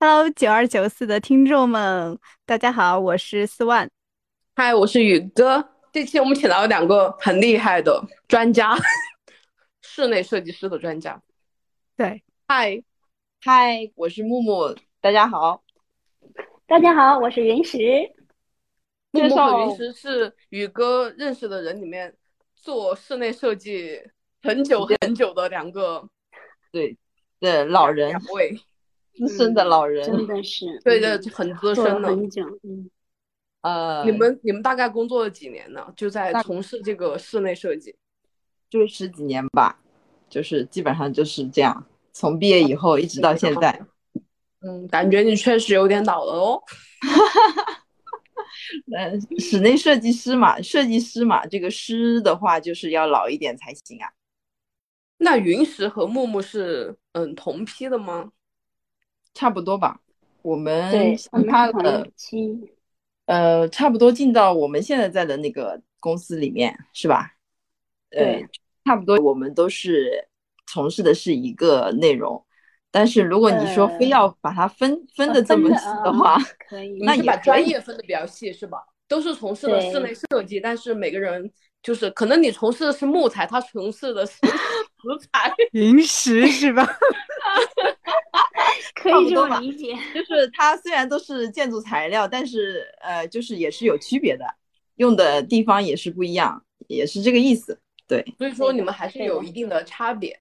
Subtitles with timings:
[0.00, 2.16] Hello，九二九四的听众们，
[2.46, 3.90] 大家好，我是四万。
[4.54, 5.70] 嗨，我是宇哥。
[5.92, 8.76] 这期我们请到了两个很厉害的专家，
[9.82, 11.20] 室内设计师的专家。
[11.96, 12.80] 对，嗨，
[13.40, 15.64] 嗨，我是木木，大家好。
[16.68, 17.78] 大家好，我是云石。
[19.10, 22.16] 木木和云石是宇哥认识的人里面
[22.54, 24.00] 做室内设计
[24.42, 26.08] 很久很久的两个，
[26.70, 26.96] 对
[27.40, 28.56] 的老人，两位
[29.18, 32.08] 资深的老人，真的是 对的，很资深的。
[32.08, 32.88] 很久，嗯。
[33.62, 35.92] 呃，你们你们大概工作了几年呢？
[35.96, 37.94] 就在从事这个室内设计，
[38.70, 39.80] 就十几年吧，
[40.30, 43.84] 就是基本上就是这样，从毕业以后一直到现在。
[44.62, 46.62] 嗯，感觉你确实有点老了哦。
[48.96, 54.08] 嗯， 室内设计师嘛，设计师嘛，这个师的话就是要老一点才行啊。
[55.18, 58.30] 那云石和木木是嗯同批的吗？
[59.38, 60.00] 差不多吧。
[60.42, 61.16] 我们对，
[61.48, 62.58] 他的期，
[63.26, 67.34] 呃，差不多进到我们现在在的那个公司里面是吧？
[68.10, 68.44] 对，
[68.84, 70.26] 差不多，我们都是
[70.66, 72.44] 从事的是一个内容。
[72.90, 76.36] 但是如果你说非要把它分分的这么细的话，
[76.68, 78.78] 可以，那你把专业分的比较细是吧？
[79.06, 81.48] 都是从事的室内设计，但是每个人
[81.80, 86.84] 就是可能你从事的是木材，他从事的是 石材、 云石是吧？
[89.12, 94.44] 可以这么理解，就是它虽然都是建筑材料，但是呃，就是也是有区别的，
[94.96, 97.78] 用的地方也是不一样，也是这个意思。
[98.06, 100.38] 对，所以说你们还是有一定的差别。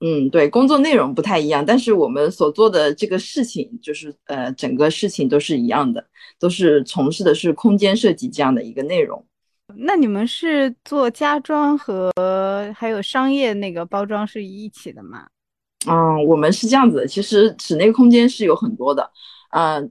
[0.00, 6.04] 嗯，对，工作内容不太一样，但是我们所做的这个事情，就是呃，整个事情都是一样的，
[6.38, 9.24] 都是从事的是空间设计这样的一个内容。
[9.76, 12.12] 那你们是做家装和
[12.76, 15.26] 还有商业那个包装是一起的吗？
[15.88, 19.10] 嗯，我们是这样子的，其实室内空间是有很多的，
[19.50, 19.90] 嗯，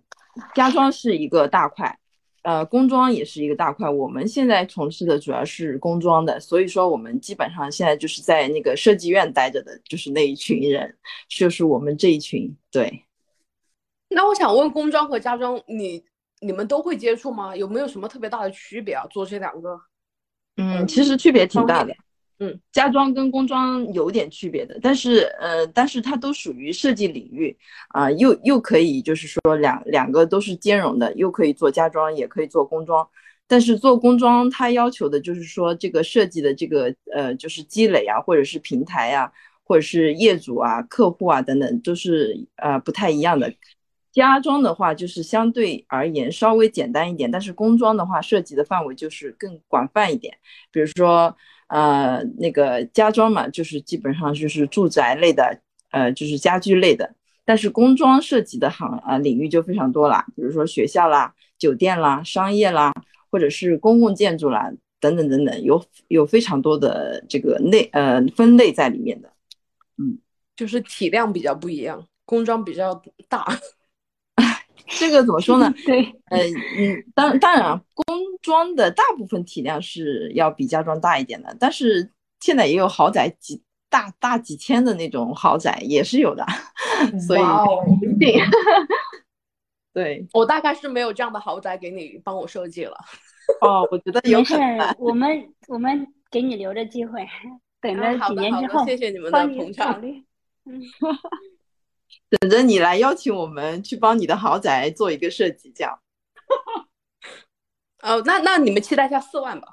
[0.55, 1.99] 家装是一个大块。
[2.43, 3.89] 呃，工装也是一个大块。
[3.89, 10.93] 我们现在从事的主要是工装的，所以说我们基本上现在就是在那个设计院待着的，就是那一群人，
[11.29, 12.53] 就是我们这一群。
[12.69, 13.05] 对。
[14.09, 16.03] 那我想问，工装和家装，你
[16.41, 17.55] 你们都会接触吗？
[17.55, 19.07] 有没有什么特别大的区别啊？
[19.09, 19.79] 做这两个？
[20.57, 21.95] 嗯，其实区别挺大的。
[22.39, 27.55] 嗯，家装跟工装有点区别的，但是呃，但是它都属于设计领域
[27.89, 33.07] 啊，又又可以就是说两两个都是兼容的，又可以做家装，也可以做工装。
[33.47, 39.31] 但是做工装，它要求的就是说这个设计的这个呃，就是积累啊，或者是平台啊，
[39.63, 43.53] 或者是业主啊、客户啊等等，都是呃不太一样的。
[44.11, 50.35] 家装的话，就是相对而言稍微简单一点，但是工装的话，涉及的范围就是更广泛一点，
[50.71, 51.37] 比如说。
[51.67, 55.59] 呃，那个家装嘛，就是基本上就是住宅类的，
[55.91, 57.13] 呃，就是家居类的。
[57.45, 62.93] 但是工装涉及的行啊领域就非常多了，比如说学校啦、酒店啦、商业啦，
[63.29, 69.29] 或者是公共建筑啦，等等等等，有有非常多的这个类呃分类在里面的。
[69.97, 70.17] 嗯，
[70.55, 73.45] 就是体量比较不一样，工装比较大。
[74.99, 75.73] 这个怎么说呢？
[75.85, 76.39] 对，呃，
[76.77, 78.05] 嗯，当当然，工
[78.43, 86.45] 装的大部分体量是要比家装大一点的，但是现在也有豪宅几大大几千的那种豪宅也是有的，
[87.25, 88.39] 所以不一定。
[89.93, 92.97] 对我大概是没有这样的豪宅给你帮我设计了。
[93.61, 94.95] 哦，我觉得有可能。
[94.97, 97.25] 我们我们给你留着机会，
[97.79, 100.01] 等着几年之后，谢谢你们的捧场。
[100.65, 100.81] 嗯。
[102.29, 105.99] 等着你来邀请我们去帮你的豪宅做一个设计，这样。
[108.03, 109.67] 哦，那那你们期待一下四万吧。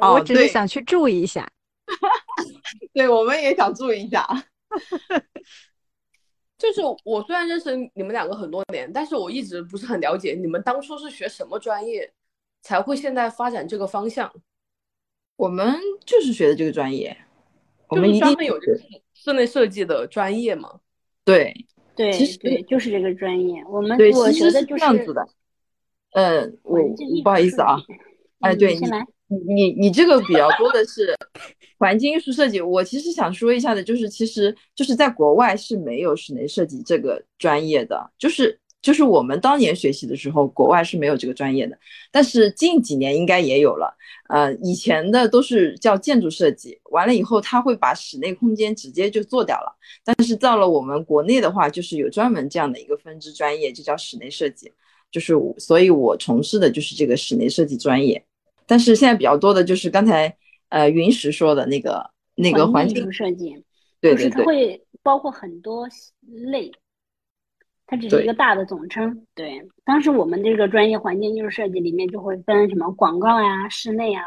[0.00, 1.48] 哦我只是想去住一下。
[2.92, 4.26] 对，我们也想住一下。
[6.58, 12.12] 就是我虽然认识你们两个很多年，但是我一直不是很了解你们当初是学什么专业，
[12.60, 14.30] 才会现在发展这个方向。
[15.36, 17.16] 我们就是学的这个专业，
[17.88, 18.80] 我们专门有这个
[19.14, 20.80] 室内设计的专业嘛？
[21.24, 23.62] 对对，其实对，就是这个专业。
[23.68, 25.26] 我们对，我觉得就是这样子的。
[26.12, 26.78] 呃，我
[27.22, 27.76] 不好意思啊，
[28.40, 28.86] 哎，对你
[29.28, 31.14] 你你你这个比较多的是
[31.78, 32.60] 环境艺术设计。
[32.60, 41.78] 我其实想说一下的，就是其实就是在国外是没有室内设计这个专业的，就是就是我们当年学习的时候，国外是没有这个专业的，
[42.10, 43.94] 但是近几年应该也有了。
[44.30, 49.74] 呃，以前的都是叫建筑设计，完了以后他会把室内空间直接就做掉了。
[50.04, 54.70] 但是到了我们国内的话，就是有专门这样的一个分支专业，就叫室内设计。
[55.10, 58.24] 就是所以，我从事的就是这个室内设计专业。
[58.66, 60.36] 但是现在比较多的就是刚才
[60.68, 63.64] 呃云石说的那个那个环境设计，
[64.00, 65.88] 对对对，它会包括很多
[66.50, 66.70] 类，
[67.86, 69.24] 它只是一个大的总称。
[69.34, 74.22] 对，当时我们这个专业环境艺术设计里面就会分什么广告呀、室内啊，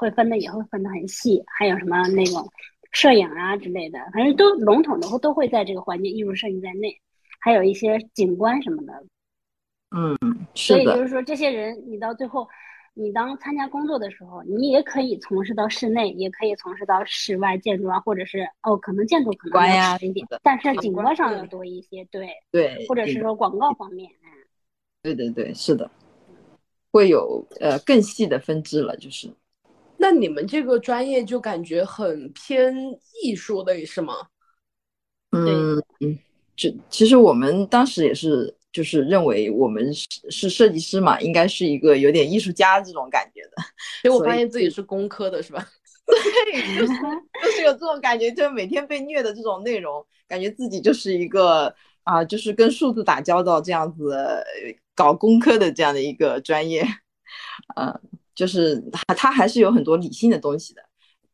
[0.00, 2.44] 会分的也会分的很细，还有什么那种
[2.90, 7.00] 摄影啊之类的，反正都笼统的都会在这个环境艺术设计在内，
[7.38, 8.92] 还有一些景观什么的。
[9.96, 12.46] 嗯，所以就是说，这些人你到最后。
[12.98, 24.10] 你当参加工作的时候，你也可以从事到室内，也可以从事到室外建筑啊，或者是哦，可能建筑可能要少一点，但是景观上要多一些，对对，或者是说广告方面，
[25.02, 25.90] 对对对，是的，
[26.90, 29.30] 会有呃更细的分支了，就是。
[29.98, 32.74] 那你们这个专业就感觉很偏
[33.22, 34.14] 艺术类，是吗？
[35.32, 36.18] 嗯嗯，
[36.56, 38.56] 这其实我们当时也是。
[38.76, 43.52] 就是认为我们是是设计师嘛，应该是一个有点艺术家这种感觉的。
[44.02, 45.66] 结果发现自己是工科的，是吧？
[46.04, 46.92] 对，就是
[47.42, 51.74] 就是有这种感觉，就是每天被虐的这种内容，感觉自己就是一个
[52.04, 54.44] 啊，就是跟数字打交道这样子
[54.94, 56.86] 搞工科的这样的一个专业。
[57.76, 57.98] 嗯，
[58.36, 60.82] 就是他他还是有很多理性的东西的。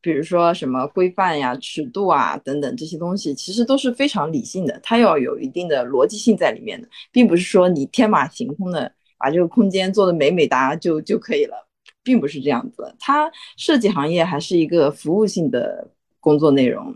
[0.03, 11.55] 比如说什么规范呀、尺度啊等等这些东西，其实都是非常理性的，它要有一定的逻辑性在里面的，并不是说你天马行空的把这个空间做的美美哒就就可以了，
[12.03, 12.93] 并不是这样子。
[12.99, 15.89] 它设计行业还是一个服务性的
[16.19, 16.93] 工作内容，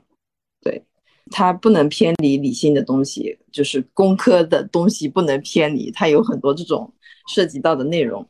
[0.61, 0.83] 对，
[1.31, 6.93] 它不能偏离理性的东西，就是工科的东西不能偏离，它有很多这种
[7.29, 8.29] 涉及到的内容。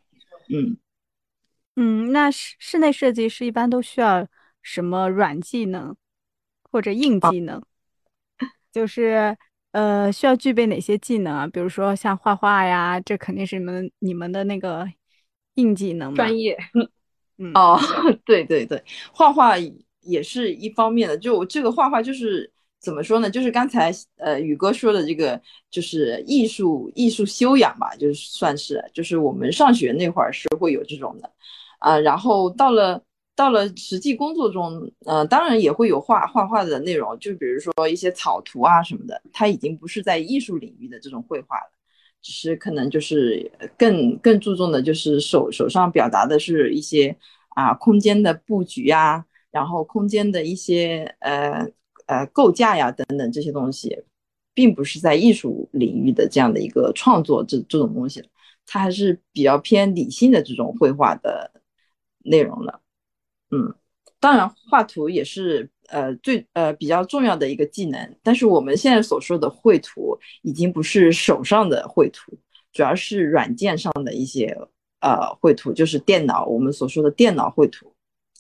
[0.51, 0.77] 嗯
[1.77, 4.29] 嗯，那室室内设计师一般都需要。
[4.69, 5.95] 什么软技能
[6.73, 7.63] 或者硬技能，
[8.73, 9.37] 就是
[9.71, 11.47] 呃需要具备哪些技能啊？
[11.47, 14.85] 比如说像画画呀，这肯定是你们你们的那个
[15.55, 16.59] 硬技能专业。
[17.39, 17.79] 嗯哦，
[18.27, 18.83] 对对对，
[19.13, 19.55] 画画
[20.01, 21.17] 也是一方面的。
[21.17, 23.31] 就这个画画就是怎么说呢？
[23.31, 25.41] 就是刚才呃宇哥说的这个，
[25.71, 31.31] 就是艺术艺术修养吧，就是算是就是我们上学那会儿是会有这种的
[31.79, 33.01] 啊，然后到了。
[33.37, 41.71] 到了实际工作中，呃，当然也会有画画画的内容，就比如说一些草图啊什么的，它已经不是在艺术领域的这种绘画了，
[42.23, 47.15] 只是可能就是更更注重的就是手手上表达的是一些
[47.51, 51.67] 啊空间的布局呀，然后空间的一些呃
[52.07, 54.03] 呃构架呀等等这些东西，
[54.55, 58.25] 并不是在艺术领域的这样的一个创作这这种东西，
[58.65, 61.51] 它还是比较偏理性的这种绘画的
[62.25, 62.81] 内容了。
[63.57, 63.75] 嗯，
[64.21, 72.37] 当然画图也是呃最呃比较重要的一个技能，但是我们现在所说的绘图已经不是手上的绘图，
[72.73, 74.57] 主要是软件上的一些
[75.01, 77.95] 呃绘图，就是电脑我们所说的电脑绘图，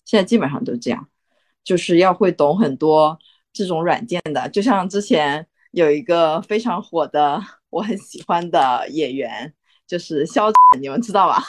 [0.04, 1.08] 现在基本上都这样，
[1.64, 3.18] 就是要会懂很多
[3.52, 9.54] 这种软件的，就像之前有一个非常火的我很喜欢的演员。
[9.87, 10.50] 就是肖，
[10.81, 11.43] 你们知道吧？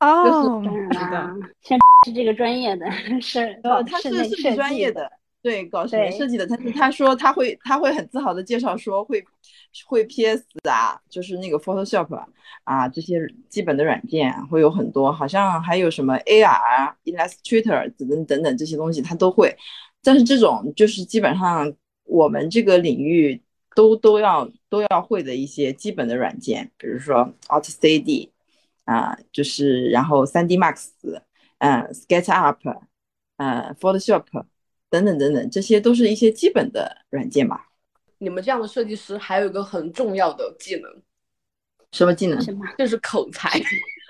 [0.00, 1.30] 哦，知道。
[1.62, 5.10] 现 是这个专业的，是呃，他是设计专业的，
[5.42, 6.46] 对，搞室内设计的。
[6.46, 9.24] 他是他说他会他会很自豪的介绍说会
[9.86, 12.24] 会 PS 啊，就是那个 Photoshop
[12.64, 19.56] 啊这些基本的软件会有很多，好像还有什么 AR、Illustrator 等等等等这些东西他都会。
[20.02, 21.72] 但是这种就是基本上
[22.04, 23.40] 我们这个领域。
[23.76, 28.30] 都都要都要会的一些基本的软件，比如说 AutoCAD
[28.84, 30.90] 啊，就是然后 3D Max，
[31.58, 32.82] 嗯，SketchUp，
[33.38, 34.24] 呃，Photoshop
[34.90, 37.68] 等等等等，这些都是一些基本的软件吧。
[38.18, 41.02] 你们这样的设计师还有一个很重要的技能，
[41.92, 42.38] 什么技能？
[42.42, 42.60] 什么？
[42.76, 43.58] 就是口才。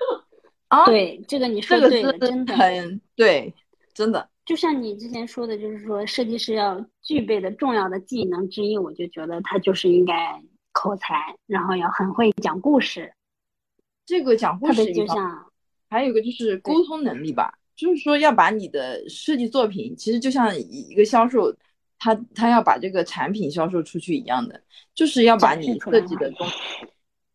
[0.67, 3.53] 啊，对，这个你说对了，真的很对，
[3.93, 4.29] 真的。
[4.45, 10.41] 就像你之前说的，就是说设计师要具备的重要的技能之一，我就觉得他就是应该
[10.77, 13.11] 口才，然后要很会讲故事。
[14.05, 15.51] 这个讲故事就像，
[15.89, 21.51] 还有一个就是沟通能力吧，就是说要把你的设计作品，其实就像一个销售，
[21.97, 24.61] 他他要把这个产品销售出去一样的，
[24.93, 26.53] 就是要把你设计的东西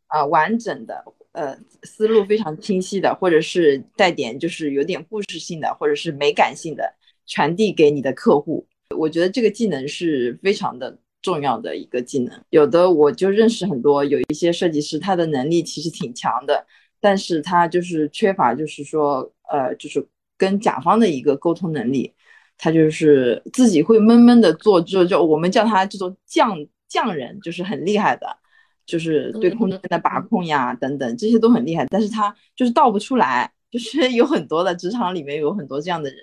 [0.07, 6.95] 啊完整的呃思路非常清晰的，或者是带点就是有点故事性的，或者是美感性的
[7.27, 8.65] 传递给你的客户。
[8.97, 12.45] 我觉得这个技能是非常的重要的一个技能。
[12.51, 16.67] 有的我就认识很多有一些设计师，他的能力其实挺强的，
[17.01, 22.13] 但是他就是缺乏就是说呃就是跟甲方的一个沟通能力。
[22.59, 28.39] 他就是自己会闷闷的做，就就我们叫他这种匠匠人，就是很厉害的，
[28.87, 36.19] 就是对空间的把控呀等等这些都很厉害，但是他就是倒不出来，就是有很多的职场里面有很多这样的人，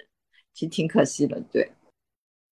[0.53, 1.69] 其实挺可惜的，对。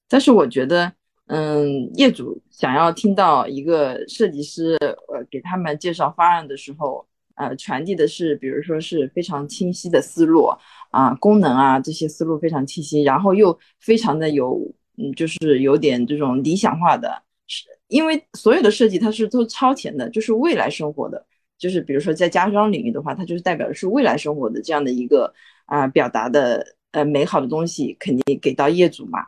[0.09, 0.91] 但是我觉得，
[1.27, 7.05] 嗯，业主想要听到一个设计师呃给他们介绍方案的时候，
[7.35, 10.49] 呃，传递的是，比如说是非常清晰的思路。
[10.89, 14.57] 啊，功能啊，这些思路非常清晰，然后又非常的有，
[14.97, 21.23] 嗯，就是有点这种理想化的，是因为所有的设计它是都超前的，就是未来生活的，
[21.57, 25.31] 就是比如说在家装领域的话，它就是代表的是未来生活的这样的一个
[25.65, 29.27] 啊表达的呃美好的东西，肯定给到业主嘛，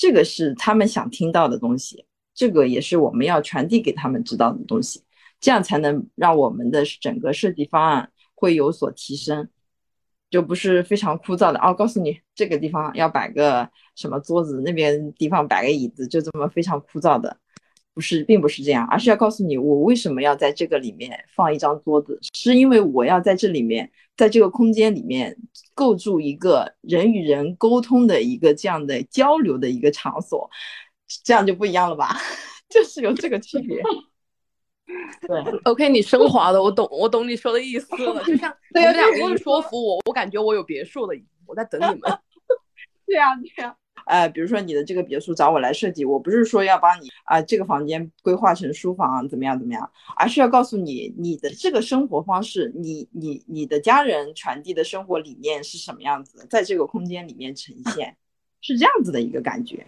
[0.00, 5.04] 这个是他们想听到的东西，这个也是我们要传递给他们知道的东西，
[5.38, 9.46] 这样才能让我们的整个设计方案会有所提升。
[10.30, 17.36] 就不是非常枯燥的哦，告诉你这个地方要摆个什么桌子，那边地方摆个椅子，就这么非常枯燥的，
[17.92, 25.36] 不是，并不是这样，而是要告诉你我为什么要在这个里面放一张桌子，是因为我要在这里面，在这个空间里面
[25.74, 30.48] 构筑一个人与人沟通的一个这样的交流的一个场所，
[31.24, 32.16] 这样就不一样了吧？
[32.70, 33.82] 就是有这个区别。
[35.26, 38.22] 对，OK，你升华了，我懂，我懂你说的意思了。
[38.24, 41.14] 就像你们两个人说服我，我感觉我有别墅了，
[41.46, 42.00] 我在等你们。
[43.06, 43.76] 对啊，对啊。
[44.06, 58.16] 呃，比如说你的这个别墅找我来设计，我不是说要帮你啊这个房间规划成书房怎么样怎么样，而是要告诉你你的这个生活方式，你你你的家人传递的生活理念是什么样子，在这个空间里面呈现，
[58.60, 59.86] 是这样子的一个感觉。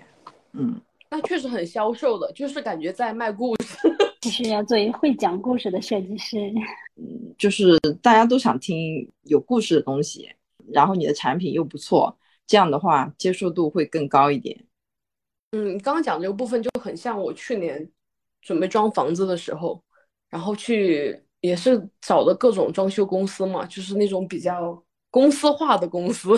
[0.53, 3.77] 嗯，那确实很销售的，就是感觉在卖故事。
[4.23, 6.39] 就是要做一个会讲故事的设计师，
[6.95, 10.31] 嗯，就是大家都想听有故事的东西，
[10.73, 14.67] 然后你的产品又不错，这样的话接受度会更高一点。
[15.53, 17.91] 嗯，刚刚讲这个部分就很像我去年
[18.41, 19.83] 准备装房子的时候，
[20.31, 26.31] 然后去也是找的各种装修公司嘛，就是那种比较公司化的公司，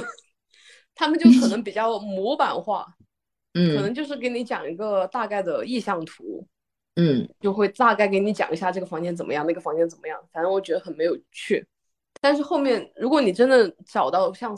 [0.94, 2.86] 他们就可能比较模板化，
[3.54, 6.46] 嗯，可能就是给你讲一个大概的意向图。
[6.96, 11.66] 嗯，就会大概给你讲一下这个房间怎么样，那个房间怎么样，反正我觉得很没有趣。
[12.20, 14.56] 但是后面，如果你真的找到像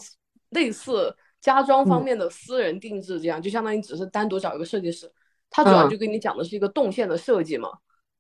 [0.51, 5.09] 类似家装方面的私人定制这样，就相当于只是单独找一个设计师，
[5.49, 7.71] 他主要就跟你讲的是一个动线的设计嘛。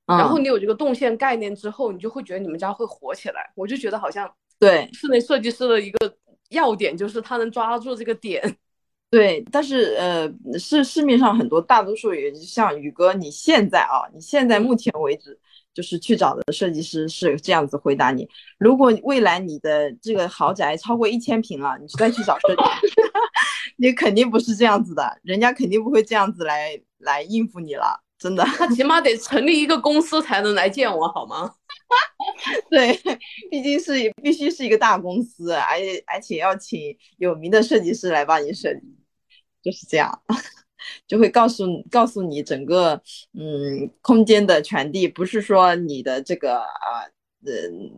[0.06, 3.52] 然后你有这个动线概念之后，你就会觉得你们家会火起来。
[3.56, 6.16] 我就觉得好像对室内设计师的一个
[6.50, 8.56] 要点就是他能抓住这个点。
[9.10, 15.36] 对，但是呃，市市面上很多大多数也像宇哥，你现在啊，你现在目前为止
[15.76, 18.26] 就是去找的设计师是这样子回答你。
[18.56, 22.94] 如果未来你的这个豪宅超过一千平了，你再去找设计师，
[23.76, 28.42] 你肯定不是这样子的，人家肯定不会这样子来来应付你了，真的。
[28.42, 31.52] 他起码得成立一个公司才能来见我，好吗？
[32.70, 32.98] 对，
[33.50, 33.92] 毕竟是
[34.22, 38.80] 必须是一个大公司，而且而且要请有名的设计师来帮你设计，
[39.62, 40.22] 就是这样，
[41.06, 43.00] 就会告诉告诉你整个
[43.34, 47.06] 嗯空间的传递，不是说你的这个啊
[47.44, 47.52] 呃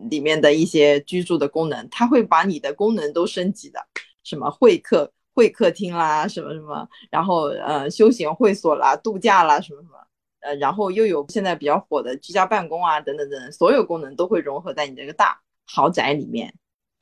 [0.09, 3.79] 里面的一些居住的功能，它会把你的功能都升级的，
[4.23, 9.95] 什么会客会客厅啦，什么什么，然后呃休闲会所啦，度假啦，什么什么。
[10.41, 16.53] 呃，然后又有现在比较火的居家办公啊，等等等，所有功能都会融合在你这个大豪宅里面。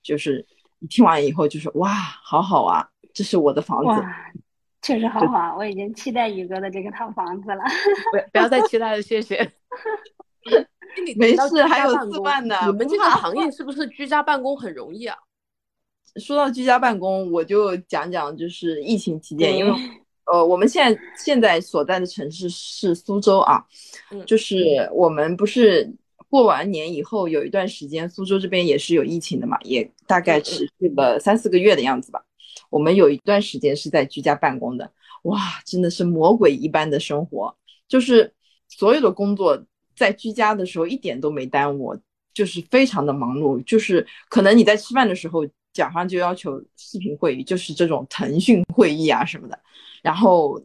[0.01, 0.43] 就是
[0.79, 4.01] 你听完以后，就是哇，好好啊，这是我的房子。
[4.87, 7.61] 哇，确实好好啊，我已经期待宇哥的这个套房子了。
[8.11, 9.51] 不不要再期待了，谢谢。
[11.17, 12.55] 没事，还有四万呢。
[12.65, 15.15] 你们这个行业是不是居家办公很容易啊？
[16.15, 19.71] 说到居家办公，我就讲讲，就是疫情期间，因为。
[20.25, 23.63] 呃，我们现在现在所在的城市是苏州啊，
[24.25, 24.55] 就是
[24.91, 25.89] 我们不是
[26.27, 32.21] 过完年以后有一段时间，苏州这边也是有疫情的嘛，也大概持续了三四个月的样子吧。
[32.69, 34.91] 我们有一段时间是在居家办公的，
[35.23, 37.55] 哇，真的是魔鬼一般的生活，
[37.87, 38.33] 就是
[38.67, 41.95] 所有的工作在居家的时候一点都没耽误，
[42.33, 49.59] 就是非常的忙碌，就是可能你在吃饭的时候，甲方就要求视频会议，就是这种腾讯会议啊什么的。
[50.03, 50.61] 然后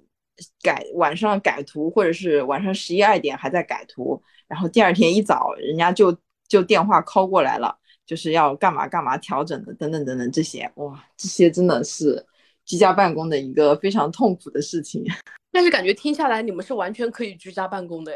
[0.62, 6.16] 改晚上改图，或者是晚上十一二点还在改图，然后第二天一早人家就
[6.48, 7.76] 就电话 call 过来了，
[8.12, 12.22] 就是要干嘛干嘛调整的，等等等等这些，哇，这些真的是
[12.66, 15.02] 居家办公的一个非常痛苦的事情。
[15.50, 18.12] 但是感觉听下来，你们是完全可以居家办公的，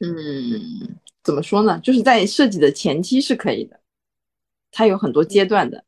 [0.00, 1.78] 嗯，怎么说呢？
[1.78, 3.78] 就是在设计的前期是可以的，
[4.72, 5.84] 它有很多阶段的，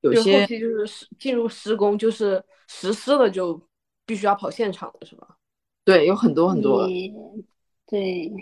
[0.00, 3.64] 有些后期就是进入施工，就是实施了就
[4.04, 5.36] 必须要跑现场的是吧？
[5.84, 6.88] 对，有很多很多。
[7.86, 8.32] 对，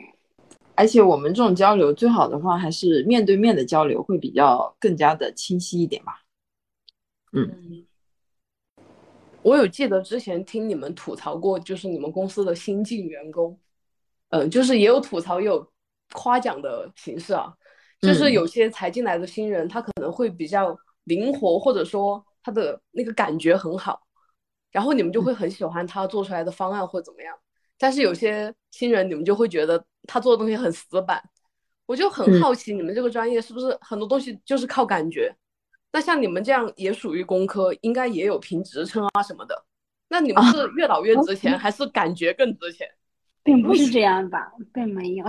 [0.79, 6.23] 而且我们这种交流最好的话，还是面对面的交流会比较更加的清晰一点吧。
[7.33, 7.85] 嗯。
[9.43, 13.59] 我有记得之前听你们吐槽过，就是你们公司的新进员工，
[14.29, 15.67] 嗯，就是也有吐槽，也有
[16.13, 17.53] 夸奖的形式啊。
[18.01, 24.01] 就是有些才进来的新人，他可能会比较灵活，或者说他的那个感觉很好，
[24.71, 27.37] 然后你们就会很喜欢他做出来的方案或怎么样。
[27.79, 31.23] 但是有些新人，你们就会觉得他做的东西很死板。
[31.87, 35.35] 我就很好奇，你们这个专业是不是很多东西就是靠感觉？
[35.91, 39.65] 那像你们这样也属于工科，应该也有评职称啊什么的。
[40.09, 42.87] 那你们是越老越值钱，还是感觉更值钱？
[43.43, 45.25] 并不是这样吧，并没有。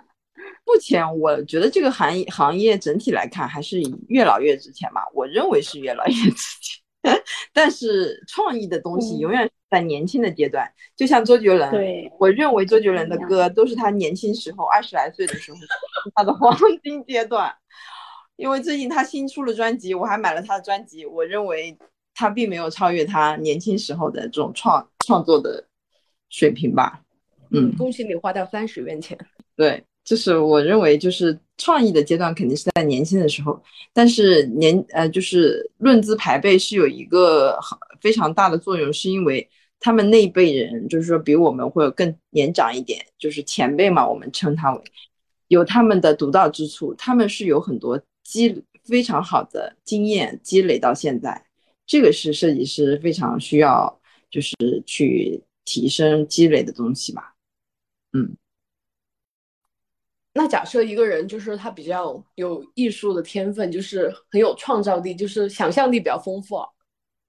[0.64, 3.78] 目前我觉得这个行业行业整体来看还是
[4.08, 5.02] 越老越值钱吧。
[5.12, 6.32] 我认为是越老越值
[6.62, 6.80] 钱，
[7.52, 10.70] 但是创意的东西永远在年轻的阶段。
[10.96, 15.58] 就像周杰伦，对，我认为周杰伦的歌都是他年轻时候二十来岁的时候
[16.14, 17.52] 他的 黄金阶段。
[18.36, 21.04] 因为最近他新出了专辑，我还买了他的专辑。
[21.04, 21.76] 我认为
[22.14, 25.62] 他并没有超越他年轻时候的这种创创作的
[26.30, 27.02] 水平吧。
[27.50, 29.18] 嗯，恭喜你花掉三十元钱。
[29.54, 33.62] 对，就是我认为就是创意的阶段肯定是在年轻的时候，
[33.92, 37.58] 但是年呃就是论资排辈是有一个
[38.00, 39.46] 非常大的作用，是因为
[39.80, 44.82] 他们那一辈人就是说比我们会更年长一点，就是前辈嘛，我们称他为
[45.48, 48.00] 有他们的独到之处，他们是有很多。
[48.22, 51.46] 积非常好的经验积累到现在，
[51.84, 54.54] 这个是设计师非常需要，就是
[54.86, 57.34] 去提升积累的东西吧。
[58.12, 58.36] 嗯，
[60.32, 66.56] 那假设一个人就是他比较有艺术的天分，就是很有创造力，就是想象力比较丰富，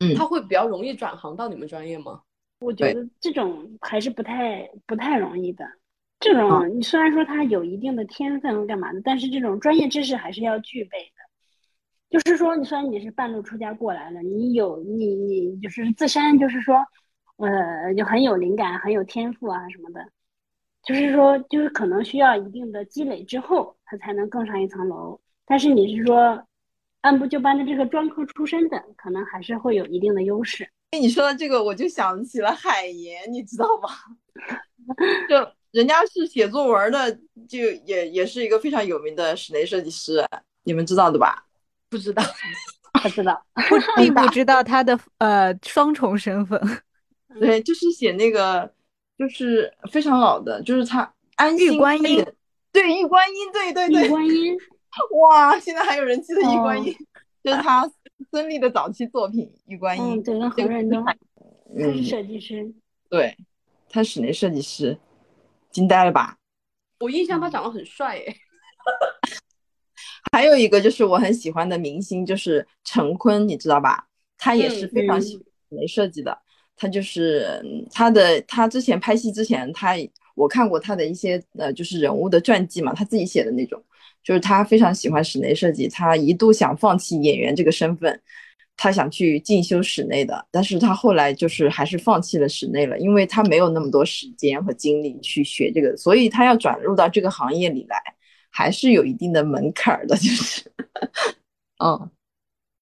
[0.02, 2.22] 嗯，他会比较容易转行到你们专业吗？
[2.62, 5.66] 我觉得这种还是不太不太容易的。
[6.20, 11.22] 这种你虽然说他有一定的天分干嘛的，但是这种专业知识还是要具备的。
[12.10, 16.76] 就是说，你虽然你是半路出家过来的，你有你你就是自身就是说，
[17.38, 20.06] 呃，就很有灵感、很有天赋啊什么的。
[20.84, 25.20] 就是说，就是可能需要一定的积累之后，他才能更上一层楼。
[25.46, 26.46] 但是你是说
[27.02, 30.70] 按部就班的这个专科出身的，可能还是会有一定的优势。
[30.92, 33.90] 哎，你说的这个，我就想起了海岩，你知道吗？
[35.30, 35.52] 就。
[35.72, 37.10] 人家是写作文的，
[37.48, 40.22] 就也也是一个非常有名的室内设计师，
[40.64, 41.46] 你们知道的吧？
[41.90, 42.22] 不知道，
[43.02, 43.42] 不知道，
[43.96, 46.60] 并不知道他的呃双重身份。
[47.40, 48.70] 对，就是写那个，
[49.18, 52.22] 就是非常老的，就是他安玉观音，
[52.74, 54.58] 对，玉观音，对对对，玉观音，
[55.22, 56.94] 哇，现在还有人记得玉观音，
[57.46, 57.90] 就是他
[58.30, 61.16] 孙俪的早期作品《玉观音》，对，那很多人都，他
[61.76, 62.74] 是设计师，
[63.10, 63.36] 对，
[63.90, 64.98] 他室内设计师。
[65.72, 66.38] 惊呆了吧！
[67.00, 68.36] 我印象他长得很帅诶。
[70.34, 74.06] 还有一个就是我很喜欢的明星，就是陈坤，你知道吧？
[74.38, 76.38] 他也是非常喜欢室内设计的。
[76.76, 79.96] 他就是他的，他之前拍戏之前，他
[80.36, 83.82] 我看过他的一些呃，就是人物的传记嘛，他自己写的那种。
[84.24, 88.22] 就是他非常喜欢室内设计，他一度想放弃演员这个身份。
[88.78, 97.98] 他想去进修室内的，但是他后来就是还是放弃了室内了，因为他没有那么多时间和精力去学这个，所以他要转入到这个行业里来，
[98.50, 100.64] 还是有一定的门槛的，就是，
[101.78, 102.10] 嗯，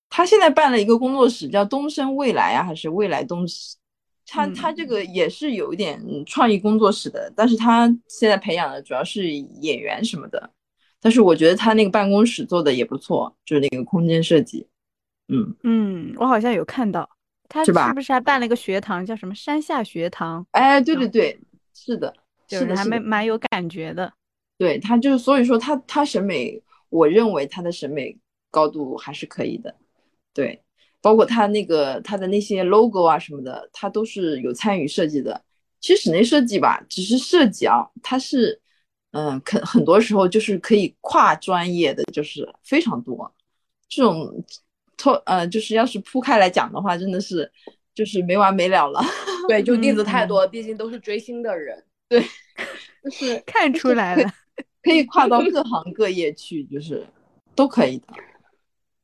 [0.10, 3.46] 他现在办了一个工作室，叫东升未来啊，还是未来东，
[4.26, 10.50] 他他这个也是有一点创意工作室的，但是他现在培养的主要是演员什么的，
[11.02, 14.68] 但是我觉得他那个办公室做的也不错，就是那个空间设计。
[15.28, 17.10] 嗯嗯，我好像有看到，
[17.48, 20.46] 他是不是还办了一个学堂，叫什么山下学堂？
[20.52, 21.40] 哎，对对对，
[21.74, 22.14] 是的，
[22.50, 24.12] 是的，还蛮蛮有感觉的。
[24.58, 28.18] 对他就是，所以说他他审美，我认为他的审美
[28.52, 29.74] 高度还是可以的。
[30.34, 30.62] 对，
[31.02, 35.42] 包括他那个他的那些 logo 啊什么的，他都是有参与设计的。
[35.80, 38.60] 其实室内设计吧，只是设计啊，它是
[39.12, 43.34] 嗯，可很多时候就是可以跨专业的，就是非常多
[43.88, 44.44] 这种。
[45.02, 47.50] 拓呃，就是要是铺开来讲的话，真的是
[47.96, 49.00] 就是没完没了了。
[49.48, 51.82] 对，就例子太多，毕竟都是追星的人。
[52.10, 52.22] 对，
[53.02, 54.30] 就是看出来了，
[54.84, 57.08] 可以跨到各行各业去，就是
[57.56, 58.08] 都可以的。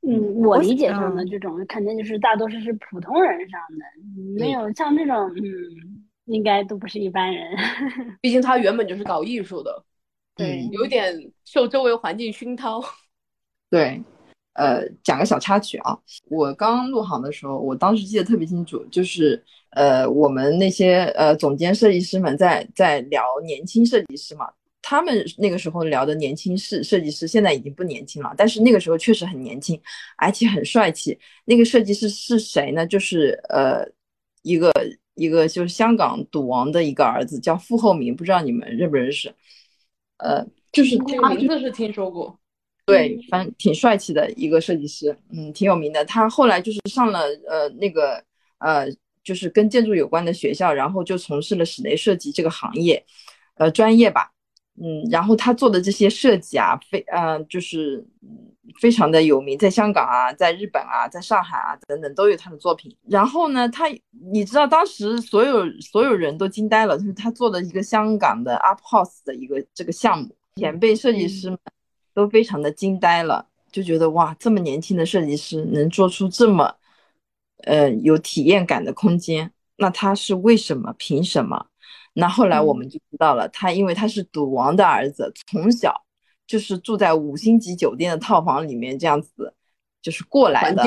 [0.02, 7.58] 嗯，我理解上的这种肯定就是大多数是普通人上的，没有像这种，嗯，应该都不是一般人。
[8.20, 9.82] 毕竟他原本就是搞艺术的，
[10.36, 12.84] 对，有点受周围环境熏陶。
[13.70, 14.02] 对，
[14.54, 15.98] 呃，讲个小插曲啊，
[16.30, 24.48] 我刚入行的时候，我当时记得特别清楚，就是呃，我们那些呃总监设计师们在在聊年轻设计师嘛。
[24.88, 29.82] 他们那个时候聊的年轻设设计师，现在已经不年轻了，但是那个时候确实很年轻，
[30.16, 31.18] 而且很帅气。
[31.46, 32.86] 那个设计师是谁呢？
[32.86, 33.84] 就是呃，
[34.44, 34.72] 一个
[35.16, 39.34] 一个就是香港赌王的一个儿子，叫傅厚明，不知道你们认不认识？
[40.26, 42.38] 呃，就是这个名字是听说过。
[42.88, 46.04] 对，反正挺帅气的一个设计师，嗯，挺有名的。
[46.06, 48.24] 他后来就是上了呃那个
[48.60, 48.86] 呃，
[49.24, 53.04] 就是跟建筑有关的学校，然后就从事了室内设计这个行业，
[53.56, 54.32] 呃，专业吧。
[54.78, 58.06] 嗯，然后他做的这些设计啊，非呃就是
[58.82, 62.94] 非常的有名，在香港啊，在日本啊，在上海啊等等都有他的作品。
[63.08, 63.86] 然后呢，他
[64.32, 71.58] 你知道当时所有所有人都惊呆了，就是他做的一个香港的 Up House 的一个这个项目，前辈设计师们
[72.14, 76.76] 都非常的惊呆了，就觉得哇，这么年轻的设计师能做出这么
[77.64, 80.94] 呃有体验感的空间，那他是为什么？
[80.98, 81.68] 凭什么？
[82.18, 85.94] 那后来我们就知道了，他因为他是赌王的儿子，从小
[86.48, 89.54] 就是住在五星级酒店的套房里面，这样子
[90.02, 90.84] 就是过来的，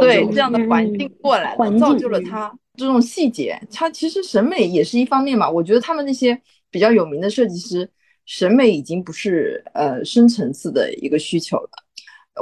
[0.00, 3.60] 对这样的环境过来的，造就了他这种细节。
[3.70, 5.48] 他其实审美也是一方面嘛。
[5.48, 6.36] 我觉得他们那些
[6.68, 7.88] 比较有名的设计师，
[8.26, 11.70] 审美已经不是呃深层次的一个需求了。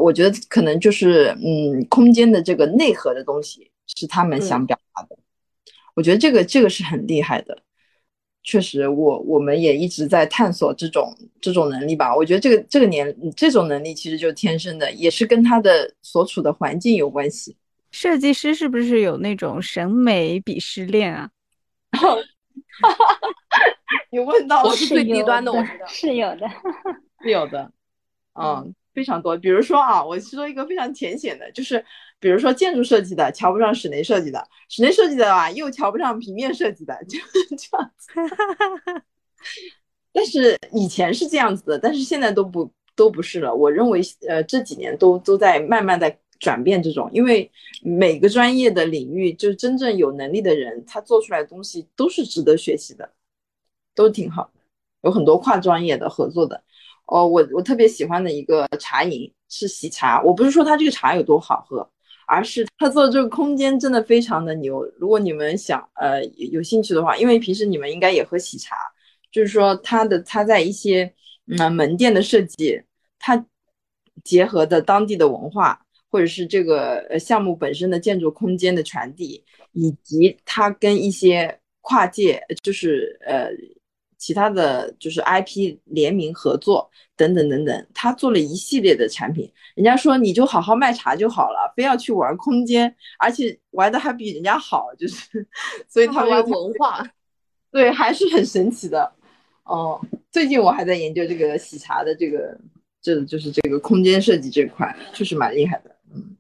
[0.01, 5.19] 我觉得可能就是嗯，空间的这个内核的东西是他们想表达的。
[5.95, 7.59] 我觉得这个这个是很厉害的。
[8.49, 12.17] 确实，我我们也一直在探索这种这种能力吧。
[12.17, 17.55] 我觉得这个这个年这种能力其实就是天生的，也是跟他的所处的环境有关系。
[17.91, 21.29] 设计师是不是有那种审美鄙视链啊？
[24.11, 26.49] 你问到我是最低端的，我知道是有的，
[27.21, 27.71] 是有的，
[28.33, 29.37] 嗯，非常多。
[29.37, 31.85] 比如说啊，我说一个非常浅显的，就是。
[32.21, 37.19] 比如说建筑设计的瞧不上室内设计的，室内设计的吧又瞧不上平面设计的，就
[37.57, 38.11] 这样子。
[40.13, 43.55] 但是以前是这样子的，但是现在都不都不是了。
[43.55, 47.49] 我认为，呃，这几年都都在慢慢在转变这种，因为
[47.83, 53.09] 每个专业的领域，就是真正有能力的人，他做出来的东西都是值得学习的，
[53.95, 54.51] 都挺好。
[55.03, 56.61] 有很多跨专业的合作的。
[57.07, 61.89] 哦，我我特别喜欢的一个茶饮是喜茶，我不是说它这个茶有多好喝。
[62.29, 64.85] 而是他做的这个空间真的非常的牛。
[64.99, 68.77] 如果你们想呃有兴趣的话，因为平时你们应该也喝喜茶，
[69.33, 71.13] 就是说他的他在一些
[71.47, 72.81] 嗯门店的设计，
[73.19, 73.47] 他
[74.23, 83.51] 结合的当地的文化，或者是这个呃项目本身的建筑空间的传递，以及他跟一些跨界就是呃。
[84.19, 89.51] 其他的就是 IP 联名合作等等等等，他做了一系列的产品。
[89.77, 95.47] 人家说你就好好卖茶就好了，非要去玩空间，而且玩的还比人家好，就是，
[95.89, 97.09] 所以他玩文化，
[97.71, 99.13] 对，还是很神奇的。
[99.63, 100.01] 哦，
[100.33, 102.59] 最近我还在研究这个喜茶的这个，
[103.01, 105.97] 这就是这个空间设计这块，确实蛮厉害的。
[106.13, 106.37] 嗯，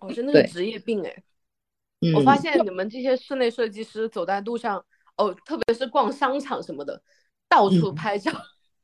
[0.00, 1.22] 哦，真的是职业病哎。
[2.14, 4.84] 我发现你们这些室内设计师走在路上。
[5.16, 7.00] 哦，特别是逛商场什么的，
[7.48, 8.32] 到处拍照。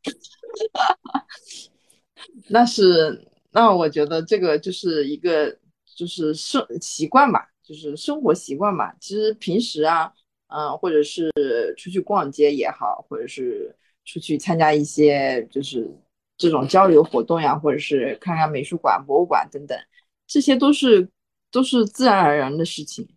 [2.49, 8.95] 那是，那我觉得这个就是一个就是生习惯吧，就是生活习惯吧。
[9.01, 10.13] 其实平时啊，
[10.49, 11.31] 嗯，或者是
[11.77, 15.91] 出去逛街也好，或者是出去参加一些就是
[16.37, 19.79] 这种交流活动呀，或者是看看美术馆、博物馆等等，
[20.27, 21.09] 这些都是
[21.51, 23.09] 都是自然而然的事情。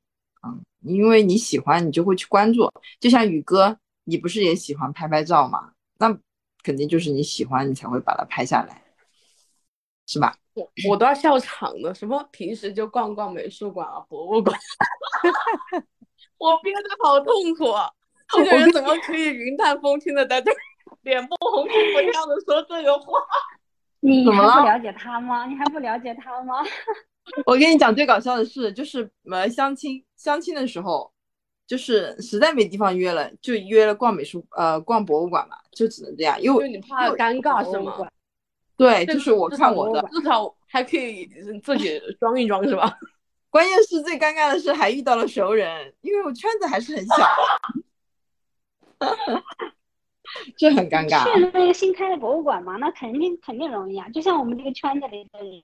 [0.93, 2.71] 因为你喜欢，你就会去关注。
[2.99, 5.71] 就像宇哥，你不是也喜欢拍拍照吗？
[5.97, 6.17] 那
[6.63, 8.81] 肯定就是你喜欢，你才会把它拍下来，
[10.05, 10.35] 是吧？
[10.53, 11.93] 我我都要笑场了。
[11.93, 14.57] 什么平时就逛逛美术馆啊、博物馆，
[16.39, 17.89] 我憋得好痛苦啊！
[18.29, 20.51] 这个人怎么可以云淡风轻的在这
[21.01, 23.19] 脸不红心不跳的说这个话？
[23.99, 25.45] 你还不了解他吗？
[25.45, 26.63] 你还不了解他吗？
[27.45, 31.11] 我跟你讲最搞笑的事，就是呃相亲相亲的时候，
[31.67, 38.07] 就是实在没地方约了，就约了逛美术呃逛博物馆嘛，就只能这样，因为你怕尴尬是吗？
[38.77, 41.25] 对，就是我看我的，至少还可以
[41.63, 42.97] 自己装一装是吧？
[43.49, 47.15] 关键是最尴尬的是还遇到了熟人，因为我圈子还是很小。
[50.57, 51.23] 这很尴尬。
[51.23, 54.09] 去那个新开的博物馆嘛，那肯定肯定容易啊。
[54.09, 55.63] 就像我们这个圈子里的人，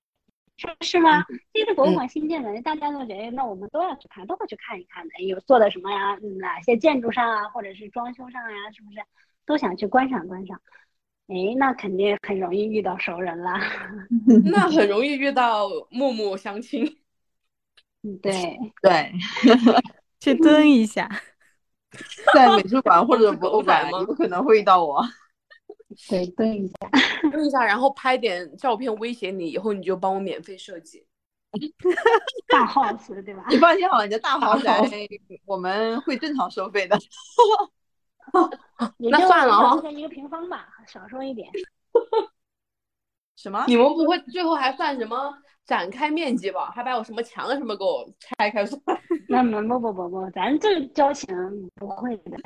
[0.61, 1.25] 是是吗？
[1.53, 5.23] 这个博物馆新建的，大家都觉得那我们都要去看，都会去看一看的。
[5.25, 6.15] 有做的什么呀？
[6.39, 8.97] 哪些建筑上啊，或者是装修上呀，是不是
[9.45, 10.61] 都想去观赏观赏？
[11.27, 13.59] 哎，那肯定很容易遇到熟人啦。
[14.45, 16.85] 那很容易遇到陌陌相亲。
[18.03, 18.31] 嗯，对
[18.83, 19.13] 对，
[20.19, 21.09] 去蹲一下，
[22.33, 25.03] 在美术馆或者博物馆 有可能会遇到我。
[26.09, 26.75] 对，蹲一下，
[27.31, 31.05] 蹲一下，然后拍点照片威胁你，以后你就帮我免费设计。
[32.47, 33.45] 大 house 对吧？
[33.49, 34.81] 你放心好了，你的大豪宅
[35.45, 36.97] 我们会正常收费的。
[38.97, 41.49] 那算了啊，一个平方吧，少收一点。
[43.35, 43.65] 什么？
[43.67, 45.33] 你们不会最后还算什么
[45.71, 46.69] 展开面积吧？
[46.75, 48.77] 还把我什么墙什么给我拆开算？
[49.29, 51.33] 那不不不不，咱这交情
[51.75, 52.37] 不会的。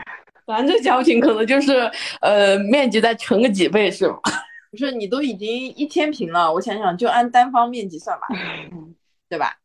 [0.46, 1.90] 咱这交情可能就是
[2.22, 4.20] 呃面积再乘个几倍是吧？
[4.70, 8.28] 不是，你都已经一千平了，我想想就按单方面积算吧，
[9.28, 9.58] 对吧？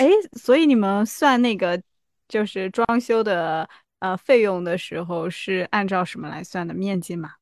[0.00, 1.80] 哎，所以你们算那个
[2.26, 3.68] 就是装修的
[4.00, 6.74] 呃费用的时候是按照什么来算的？
[6.74, 7.34] 面积吗？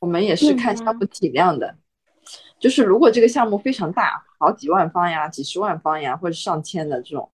[0.00, 1.78] 我们也是看项目体量的，
[2.62, 7.28] 就是如果这个项目非常大，好几万方呀、几十万方呀，或者上千的这种。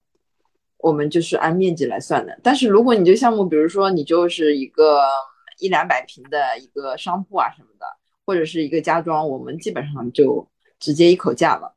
[0.81, 5.03] 我们就是按面积来算的，但是如果你这个项目，比如说你就是一个
[5.59, 7.87] 一两百平的一个商铺啊什么的，
[8.25, 10.47] 或者是一个家装，我们基本上就
[10.79, 11.75] 直接一口价了。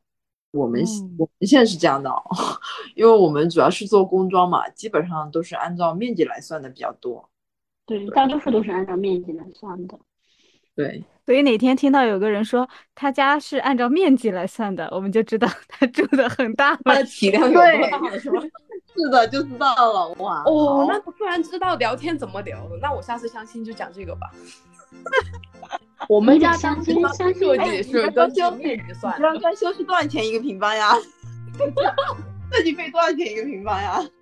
[0.52, 0.84] 我们
[1.18, 2.24] 我们现在是这样的，哦
[2.96, 7.28] 因为我们主要是做工装嘛，基本上都是按照面积来算的比较多。
[7.88, 9.98] 对，大多数都是按照面积来算的。
[10.76, 18.41] 对，所以哪天听到有个人说他家是按照面积来算的，我们就知道他住的很大 他的体量有多大，是吧？
[18.94, 20.44] 是的，就知道了哇！
[20.46, 24.30] 哦，那突然知道聊天怎么聊了，那我下次相亲就讲这个吧。
[26.10, 27.02] 我们家相亲
[27.34, 30.94] 设计是根据面积算，装修是多少钱一个平方呀？
[32.52, 34.02] 设计费多少钱一个平方呀？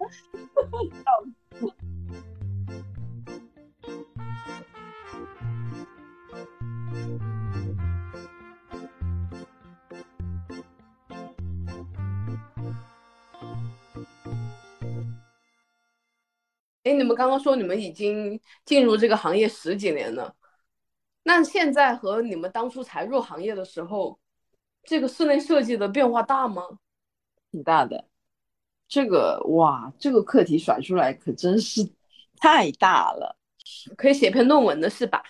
[16.89, 20.33] 哎，你们刚刚说你们已经进入这个行业十几年了，
[21.21, 24.17] 那现在和你们当初才入行业的时候，
[24.81, 26.63] 这个室内设计的变化大吗？
[27.51, 28.05] 挺大的。
[28.87, 31.87] 这个哇，这个课题甩出来可真是
[32.41, 33.37] 太大了，
[33.95, 35.21] 可以写篇论文的是吧？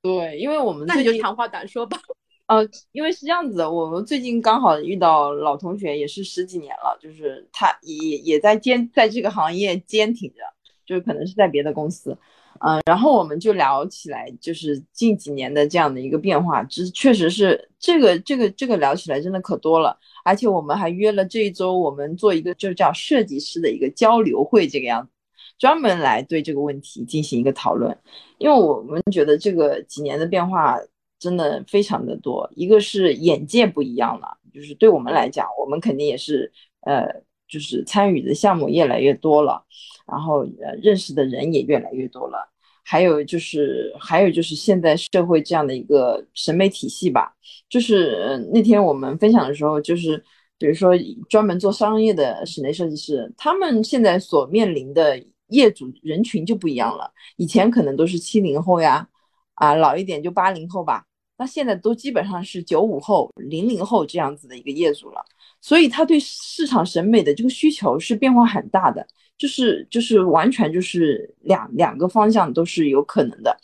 [0.00, 1.98] 对，因为我们那你就长话短说吧。
[2.46, 10.44] 呃，因为是这样子的，我们最近刚好遇到老同学，也是十几年了，就是他也也在坚在这个行业坚挺着。
[10.88, 12.16] 就是可能是在别的公司，
[12.60, 25.12] 嗯，然后我们就聊起来，就是近几年的这样的一个变化，这确实是这个这个这个聊起来真的可多了，而且我们还约了这一周，我们做一个就叫设计师的一个交流会，这个样子，
[25.58, 27.94] 专门来对这个问题进行一个讨论，
[28.38, 30.78] 因为我们觉得这个几年的变化
[31.18, 37.22] 真的非常的多，一个是眼界不一样了，就是对我们来讲，我们肯定也是呃。
[37.48, 39.64] 就是参与的项目越来越多了，
[40.06, 42.38] 然后呃认识的人也越来越多了，
[42.84, 47.32] 还有就是还有就是现在社会这样的一个审美体系吧，
[47.68, 50.22] 就是那天我们分享的时候，就是
[50.58, 50.92] 比如说
[51.28, 59.08] 专门做商业的室内设计师，他们现在所面临的业主人群就不一样了，以前可能都是七零后呀，
[59.54, 61.04] 啊老一点就八零后吧，
[61.38, 65.24] 那现在都基本上是九五后、零零后这样子的一个业主了。
[65.60, 73.56] 所以他对市场审美的这个需求是变化很大的，就是就是完全就是两两个方向都是有可能的，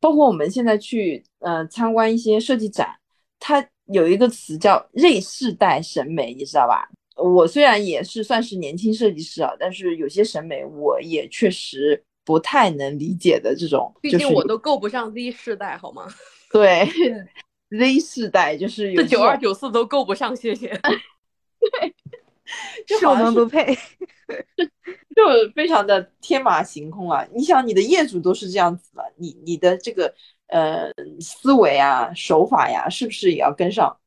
[0.00, 2.88] 包括我们现在去呃参观一些设计展，
[3.38, 6.88] 它有一个词叫 Z 世代审美，你知道吧？
[7.16, 16.06] 我虽然也是算是年轻设计师啊，但是有些审美我也确实不太能理解的这种，毕竟我都够不上 Z 世代，好吗？
[16.52, 16.88] 对
[17.70, 20.80] ，Z 世代就是这九二九四都够不上，谢谢。
[22.86, 23.76] 对，是我们不配，
[25.14, 25.22] 就
[25.54, 27.26] 非常的天马行空啊！
[27.34, 30.14] 你想，你的业主都是这样子的，你你的这个
[30.46, 30.90] 呃
[31.20, 33.98] 思维啊、手法呀，是不是也要跟上？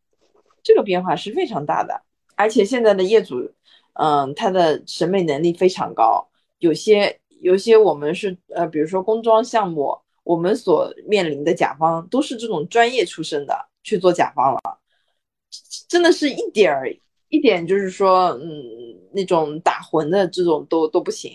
[0.64, 2.02] 这个变化是非常大的，
[2.36, 3.52] 而且现在的业主，
[3.94, 14.80] 嗯，他的审美能力非常高，有些有些我们是呃，比如说工装项目，我们所面临的甲方都是这种专业出身的去做甲方了，
[15.88, 16.92] 真的是一点儿。
[17.32, 18.64] 一点就是说，嗯，
[19.14, 21.32] 那种打混的这种都都不行。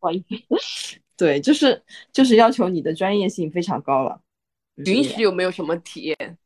[0.00, 0.24] 好意
[0.58, 1.82] 思，对，就是
[2.12, 4.20] 就是要求你的专业性非常高了。
[4.86, 6.38] 允许有没有什么体验？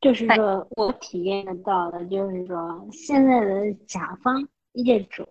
[0.00, 5.24] 就是说我体验得到的，就是说现在的甲方业主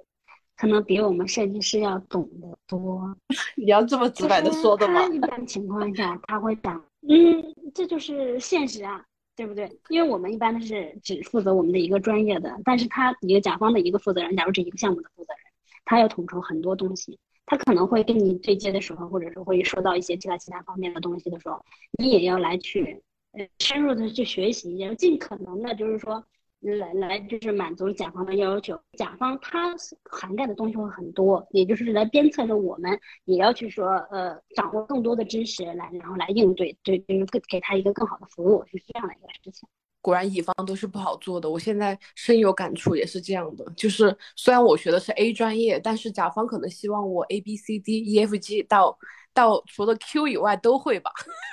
[0.56, 3.14] 可能比我们设计师要懂得多。
[3.56, 5.06] 你要这么直白的说的吗？
[5.08, 9.04] 一般情况下他会讲，嗯，这就是现实啊，
[9.42, 9.68] 对不对？
[9.90, 15.52] 因为我们一般都是只负责我们的一个专业的，但是他一个甲方的一个负责人，假如这一个项目的负责人，
[15.84, 21.66] 他要统筹很多东西，他可能会跟你对接的时候，或者是会说到一些其他其他方面的东西的时候，
[21.98, 23.02] 你也要来去。
[23.34, 26.22] 呃，深入的去学习，也尽可能的，就是说，
[26.62, 28.80] 来来，就是满足甲方的要求。
[28.98, 39.68] 甲方他涵盖的东西会很多，也就是来鞭策着我们，也要去说，呃，掌握更多的知识，来然后来应对，对，就是给给他一个更好的服务，是这样的一个事情。
[40.02, 41.50] 果然，乙方都是不好做的。
[41.50, 43.66] 我现在深有感触，也是这样的。
[43.76, 48.98] 就是虽然我学的是 A 专业，但是甲方可能希望我 A B C D E F G 到
[49.34, 51.12] 到除了 Q 以外都会吧。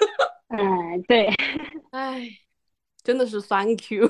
[0.48, 1.28] 嗯，对，
[1.92, 2.28] 哎，
[3.02, 4.08] 真的是 Thank you。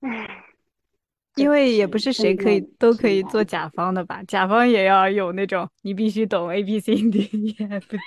[0.00, 0.44] 唉，
[1.36, 4.22] 因为也不是谁可以都可以做甲方的吧？
[4.26, 7.98] 甲方也要有那种你必须懂 A B C D E F G。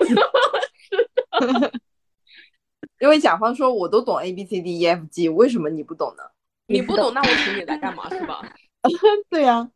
[3.00, 6.24] 因为甲方说我都懂 A B C D E F G，为什么你不懂呢？
[6.68, 8.42] 你不懂，那我请你来干嘛是吧？
[9.30, 9.70] 对呀，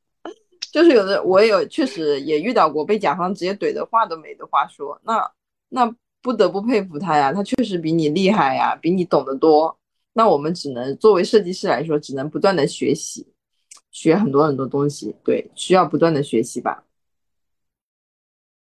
[0.71, 4.99] 就是有的我也有，确实也遇到过被甲方直接怼的话都没的话说。
[5.03, 5.31] 那
[5.69, 5.95] 那。
[6.19, 9.77] 不得不佩服他呀，他确实比你厉害呀，比你懂得多。
[10.17, 13.31] 那我们只能作为设计师来说，只能不断的学习，
[13.91, 15.15] 学很多很多东西。
[15.23, 16.85] 对，需要不断的学习吧。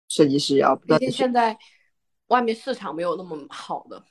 [0.10, 1.00] 设计师要不断。
[1.12, 1.56] 现在
[2.30, 4.04] 外面市场没有那么好的，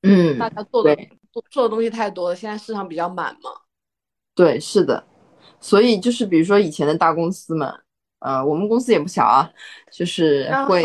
[0.00, 0.96] 嗯，大家做的
[1.30, 3.50] 做做的东西太多了，现在市场比较满嘛。
[4.34, 5.06] 对，是的。
[5.60, 7.70] 所以就是比如说以前的大公司们，
[8.20, 9.52] 呃，我们公司也不小啊，
[9.92, 10.82] 就是会。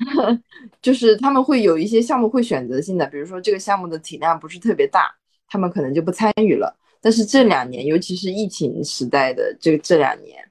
[0.80, 5.14] 就是他们会有一些项目会选择性的，比如说这个项目的体量不是特别大，
[5.46, 6.74] 他们可能就不参与了。
[7.00, 10.42] 但是这两年，尤其是疫情时代的这这两年，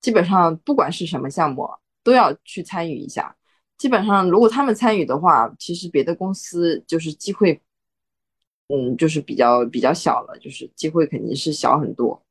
[0.00, 1.68] 基本上不管是什么项目，
[2.02, 3.34] 都要去参与一下。
[3.76, 7.60] 基本上如果他们参与的话，其实别的公司就是机会，
[8.68, 12.22] 嗯，就是比较比较小了，就是机会肯定是小很多。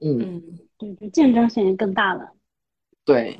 [0.00, 0.42] 嗯，
[0.78, 2.32] 对就，竞争性更大了。
[3.04, 3.38] 对。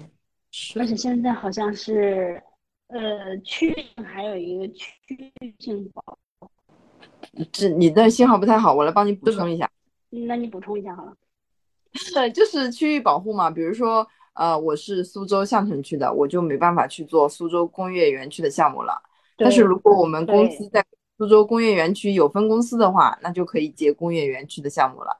[0.78, 2.42] 而且现在好像是，
[2.88, 6.02] 呃，区域还有一个区域性保
[6.38, 6.50] 护。
[7.52, 9.70] 这你的信号不太好，我来帮你补充一下。
[10.10, 11.14] 那你补充一下好了。
[12.12, 13.48] 对， 就是区域保护嘛。
[13.50, 19.00] 比如说，呃，我是苏州相城区的，我就没办法去做苏州工业园区的项目了。
[19.36, 20.84] 但是如果我们公司在
[21.16, 25.16] 苏州工业园区有分公司的话，那就可以接工业园区的项目了。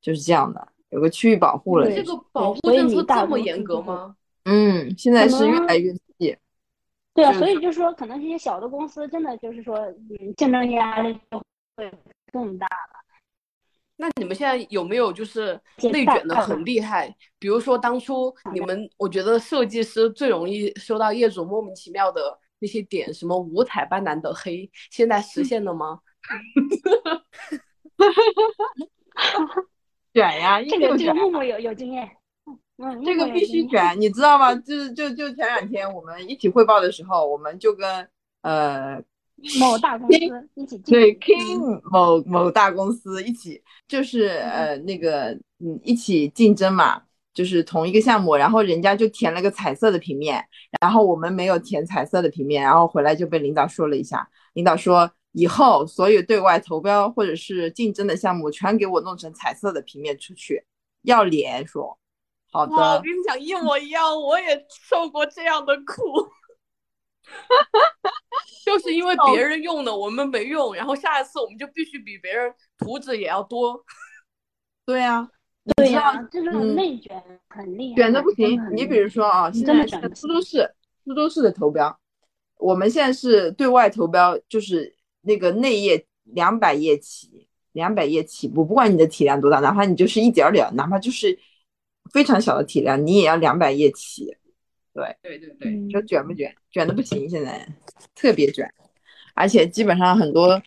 [0.00, 1.90] 就是这样的，有个区域保护了。
[1.90, 4.14] 这个保护政策这么严格吗？
[4.44, 6.36] 嗯，现在是越来越细。
[7.14, 11.38] 对啊，所以就是说，可能这些小的公司真的就是说，嗯，竞争压力就
[11.76, 11.88] 会
[12.32, 13.04] 更大了。
[13.96, 15.60] 那你们现在有没有就是
[15.92, 17.14] 内卷的很厉害？
[17.38, 26.00] 比如说当初你们，我觉得设计师最容易收到业主莫名其妙的那些点，什么五彩斑斓的黑，现在实现了吗？
[30.12, 32.10] 卷呀，这个这个木木有有经验。
[32.76, 34.52] 嗯，这个必须卷，你知道吗？
[34.54, 38.08] 就是就就前两天我们一起汇报的时候，我们就跟
[38.42, 39.00] 呃
[39.60, 47.00] 某大公司一起对 King 某某大公司一起，就是呃那个嗯一起竞争嘛，
[47.32, 50.44] 就是同一个项目，然后人家就填了个彩色的平面，
[50.80, 60.64] 然后我们没有填彩色的平面，然后回来就被领导说了一下，领导说以后所有对外投标或者是竞争的项目全给我弄成彩色的平面出去，
[61.02, 61.96] 要脸说。
[62.54, 66.04] 好的，我跟你讲，一模一样，我也受过这样的苦，
[68.64, 73.84] 就是因为别人用的我们没用，然后下一次我们就必须比别人图纸也要多。
[74.86, 75.28] 对呀，
[75.74, 78.56] 对呀，这种内卷很厉害，卷的不行。
[78.72, 80.72] 你比如说啊，现在苏州市
[81.04, 81.98] 苏州市的投标，
[82.58, 91.36] 我们现在是对外投标，就是那个内页两百页起，两百页起步，不管你的体量多大，哪怕你就是一点点，哪怕就是。
[92.12, 94.36] 非常小的体量，你也要两百页起，
[94.92, 96.54] 对对对对，说卷不卷？
[96.70, 97.66] 卷的不行，现在
[98.14, 98.72] 特别卷，
[99.34, 100.62] 而且基本上很多，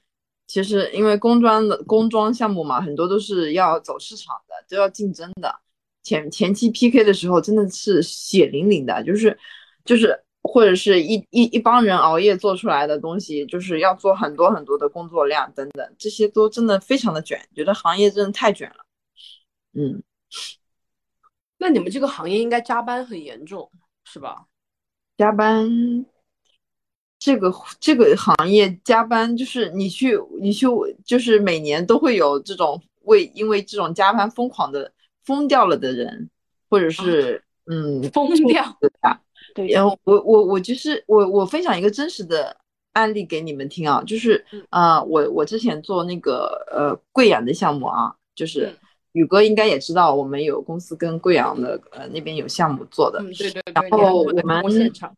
[0.48, 5.60] 其实因为工装的工装项目嘛，很多都是要走市场的，都要竞争的。
[6.04, 9.38] 前前期 PK 的时候真的是血淋淋的，就是
[9.86, 18.86] 就是或者是一一一帮人熬夜做出来的东西，就是要做很多很多的工作量等等，这些都真的非常的卷，觉得行业真的太卷了，
[19.74, 20.02] 嗯。
[21.58, 23.70] 那你们这个行业应该加班很严重，
[24.04, 24.46] 是吧？
[25.18, 26.06] 加班，
[27.18, 30.68] 这个这个行业加班就是你去你去
[31.04, 34.92] 就是每年都会有这种为因为这种加班疯狂的
[35.26, 36.30] 疯掉了的人，
[36.70, 38.92] 或者是、嗯疯掉的。
[39.56, 42.56] 对，然后我我我就是我我分享一个真实的
[42.94, 48.78] 案例给你们听啊，就是嗯啊、呃我我之前做那个呃贵阳的项目啊，就是嗯
[49.18, 55.16] 宇哥应该也知道，我们有公司跟贵阳的呃那边有项目做的，嗯，对对然后我们现场，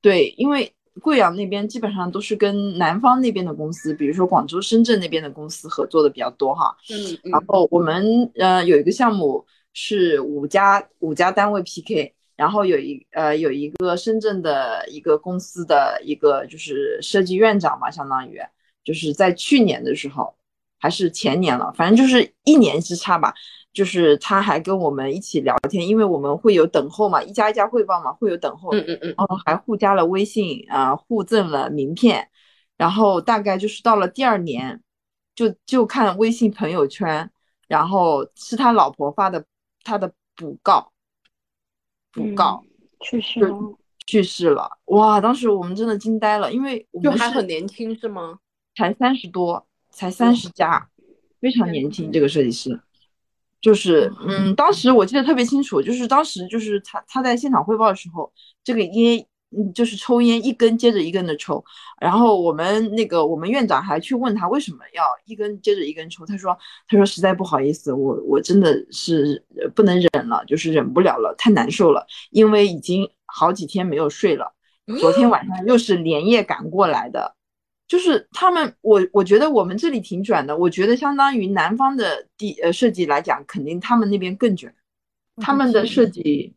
[0.00, 6.74] 对，因为贵阳那边基本上都是跟南方那边的公司，比如说广州、深圳那边的公司合作的比较多哈。
[6.90, 6.96] 嗯
[7.30, 9.44] 然嗯后我们呃有一个项目
[9.74, 18.40] 是五家五家单位 PK，然后有一呃有一个深圳的一个公司的一个就是设计院长嘛，相当于
[18.84, 20.34] 就是在去年的时候
[20.82, 23.32] 还是前年了，反正就是一年之差吧。
[23.72, 28.70] 就是他还跟我们一起聊天，因为我们会有等候嘛，一家一家汇报嘛，会有等候。
[28.72, 32.28] 嗯嗯嗯，然后还互加了微信啊、互赠了名片，
[32.76, 34.82] 然后大概就是到了第二年，
[35.34, 37.30] 就就看微信朋友圈，
[37.66, 39.42] 然后是他老婆发的
[39.84, 40.92] 他的补告，
[42.12, 42.62] 补告、
[43.00, 43.56] 去世了。
[44.04, 45.20] 去世了，哇！
[45.20, 48.36] 当时我们真的惊呆了，因为我们还很年轻是吗？
[48.76, 50.88] 才三十多，才三十加，
[51.40, 52.10] 非常年轻。
[52.10, 52.80] 这个设计师，
[53.60, 58.32] 就是嗯，当时我记得特别清楚，就是当时就是他他在现场汇报的时候，
[58.64, 59.24] 这个烟
[59.54, 61.62] 嗯就是抽烟一根接着一根的抽，
[62.00, 66.56] 然后我们那个我们院长还去问他为什么要一根接着一根抽，他说
[66.88, 74.54] 他说实在不好意思，我我真的是呃不能忍了，就是忍不了了，太难受了，因为已经好几天没有睡了，
[74.98, 77.36] 昨天晚上又是连夜赶过来的。
[77.92, 80.56] 就是他们，我我觉得我们这里挺卷的。
[80.56, 84.74] 我觉得相当于南方的地呃设计来讲，肯定他们那边更卷。
[85.42, 86.54] 他们的设计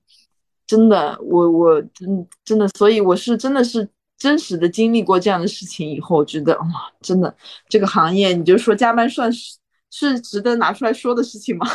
[0.65, 3.85] 真的，我我真真的，所以我是真的是
[4.17, 7.35] 真实的经历过这样的事情以后，觉得哇，真的
[7.67, 9.57] 这个行业，你就说加班算是
[9.91, 11.67] 是值得拿出来说的事情吗？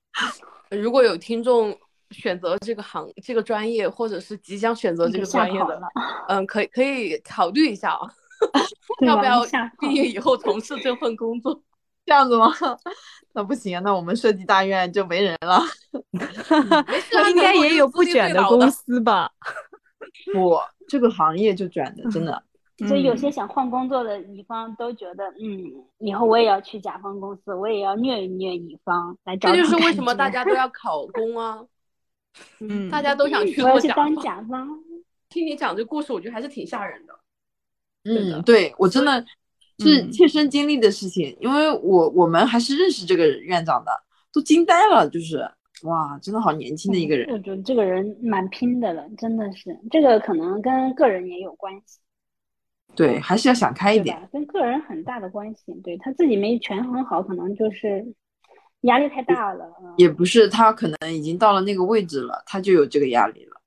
[0.72, 1.76] 如果有听众
[2.12, 5.78] 选择这个行这个专业，或者是即将选择这个专业的，
[6.28, 8.08] 嗯，可以可以考虑一下啊。
[9.06, 9.42] 要不要
[9.80, 11.62] 毕业以后从事这份工作？
[12.06, 12.50] 这样子吗？
[13.34, 15.60] 那不行啊，那我们设计大院就没人了。
[17.30, 19.30] 应该也有不卷的公司吧？
[20.32, 20.58] 不，
[20.88, 22.42] 这个行业就卷的，真的。
[22.86, 29.50] 所以有些想换工作的乙方都觉得，嗯，以后我也要去甲方公司，我也要虐一虐乙方来找。
[29.50, 31.60] 这就是为什么大家都要考公啊。
[32.60, 34.14] 嗯，大家都想去我要去做甲方。
[34.14, 34.68] 当甲方。
[35.28, 37.12] 听你讲这故事，我觉得还是挺吓人的。
[38.08, 39.24] 嗯，对我真的
[39.78, 43.90] 是嗯切身经历的事情，因为我我们还是认识这个院长的，
[44.32, 45.38] 都惊呆了，就是
[45.82, 47.28] 哇，真的好年轻的一个人。
[47.30, 49.78] 我觉得这个人蛮拼的了，真的是。
[49.90, 52.00] 这个可能跟个人也有关系，
[52.96, 54.28] 对，还是要想开一点。
[54.32, 55.72] 跟个人很大的关系。
[55.84, 58.04] 对他自己没权衡好，可能就是
[58.82, 59.64] 压力太大了。
[59.82, 63.60] 嗯也不是他可能已经到了那个位置了，他就有这个压力了。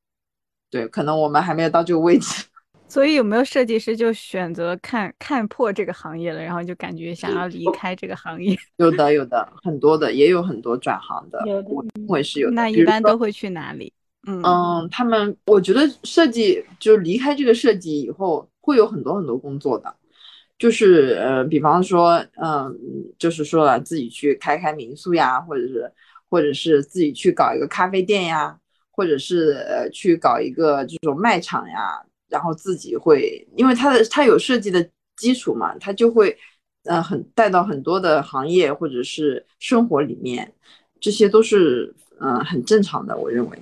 [0.69, 2.45] 对，可能我们还没有到这个位置。
[2.91, 8.53] 所以有没有设计师就选择看看破这个行业了，然后就感觉想要离开这个行业？
[8.75, 12.53] 有的，有的，很多的，也有很多转行的，有的我认为是有的。
[12.53, 13.93] 那一般都会去哪里？
[14.27, 19.95] 嗯嗯，他们我觉得设计就是离开这个设计以后，会有很多很多工作的，
[20.59, 22.77] 就是呃，比方说，嗯，
[23.17, 25.89] 就是说了自己去开开民宿呀，或者是
[26.29, 28.59] 或者是自己去搞一个咖啡店呀，
[28.91, 36.35] 或者是呃去搞一个这种卖场呀，然后自己会，因为他的他有设计的基础嘛，他就会
[36.85, 40.51] 呃很带到很多的行业或者是生活里面，
[40.99, 43.59] 这些都是嗯、呃很正常的，我认为。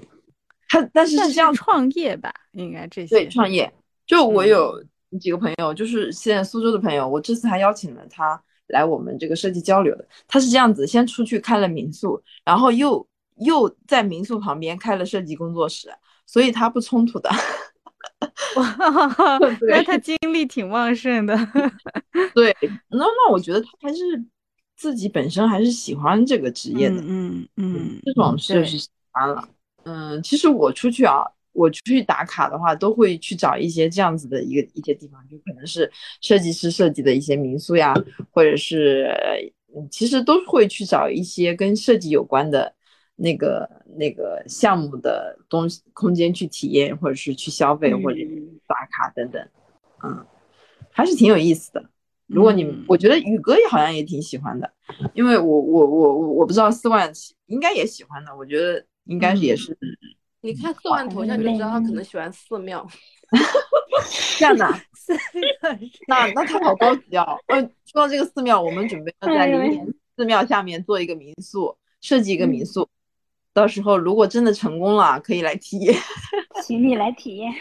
[0.69, 3.71] 他但是这样创业吧，应该这些对，创业。
[4.05, 4.83] 就我嗯有
[5.19, 10.07] 几个朋友，就是现在苏州的朋友，我这次还邀请了他来我们这个设计交流的。
[10.27, 13.03] 他是这样子，先出去开了民宿，然后又
[13.37, 15.91] 又在民宿旁边开了设计工作室，
[16.27, 17.31] 所以他不冲突的。
[18.57, 21.35] 哇，对那他精力挺旺盛的。
[22.35, 22.55] 对，
[22.89, 23.99] 那那我觉得他还是
[24.75, 26.95] 自己本身还是喜欢这个职业的。
[27.01, 29.47] 嗯嗯嗯，这种是对是喜欢了。
[29.83, 31.23] 嗯，其实我出去啊，
[31.53, 37.93] 我出去打卡的话，都会去找一些这样子的一个一些地方，就可能是设计师设计的一些民宿呀，
[38.31, 39.09] 或者是
[39.75, 42.73] 嗯，其实都会去找一些跟设计有关的
[43.21, 49.45] 那个那个项目的东西空间去体验，或者是去消费，或者嗯打卡等等。
[50.03, 50.25] 嗯，
[50.89, 51.83] 还是挺有意思的。
[52.27, 54.71] 如果你，嗯我觉得宇哥也好像也挺喜欢的，
[55.13, 57.11] 因为我我我我我不知道四万
[57.47, 59.77] 应该也喜欢的，我觉得应该也是
[60.41, 62.87] 你看四万头像就知道他可能喜欢寺庙。
[64.39, 64.65] 这样的，
[66.07, 67.37] 那那他好高级哦。
[67.47, 72.87] 嗯，说到这个寺庙，我们准备要在灵岩寺庙下面做一个民宿，设计一个民宿。
[73.59, 75.93] 到时候如果真的成功了，可以来体验。
[76.63, 77.53] 请你来体验。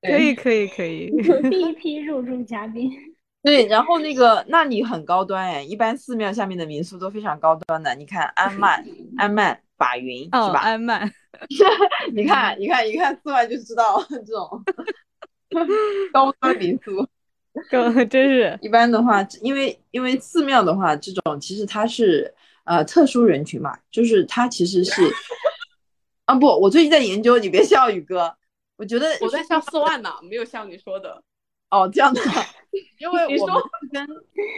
[0.00, 1.10] 可以可以可以。
[1.50, 2.90] 第一批入住嘉宾。
[3.44, 7.94] 对，然后那个，那你很高端哎，一般寺庙下面的民宿都非常高端的。
[7.94, 8.82] 你看安曼、
[9.18, 10.60] 安曼、法云是吧？
[10.60, 11.12] 安曼。
[12.14, 14.48] 你看，你看，一看四万就知道这种
[16.10, 17.06] 高端民宿。
[17.70, 18.58] 高，真是。
[18.62, 22.32] 一般的话，因为因为寺庙的话，这种其实它是
[22.64, 25.02] 呃特殊人群嘛，就是他其实是
[26.24, 28.34] 啊不，我最近在研究，你别笑宇哥，
[28.76, 31.22] 我觉得我在笑四万呢，没有像你说的。
[31.70, 32.20] 哦，这样的
[33.00, 33.56] 因为我们
[33.90, 34.06] 跟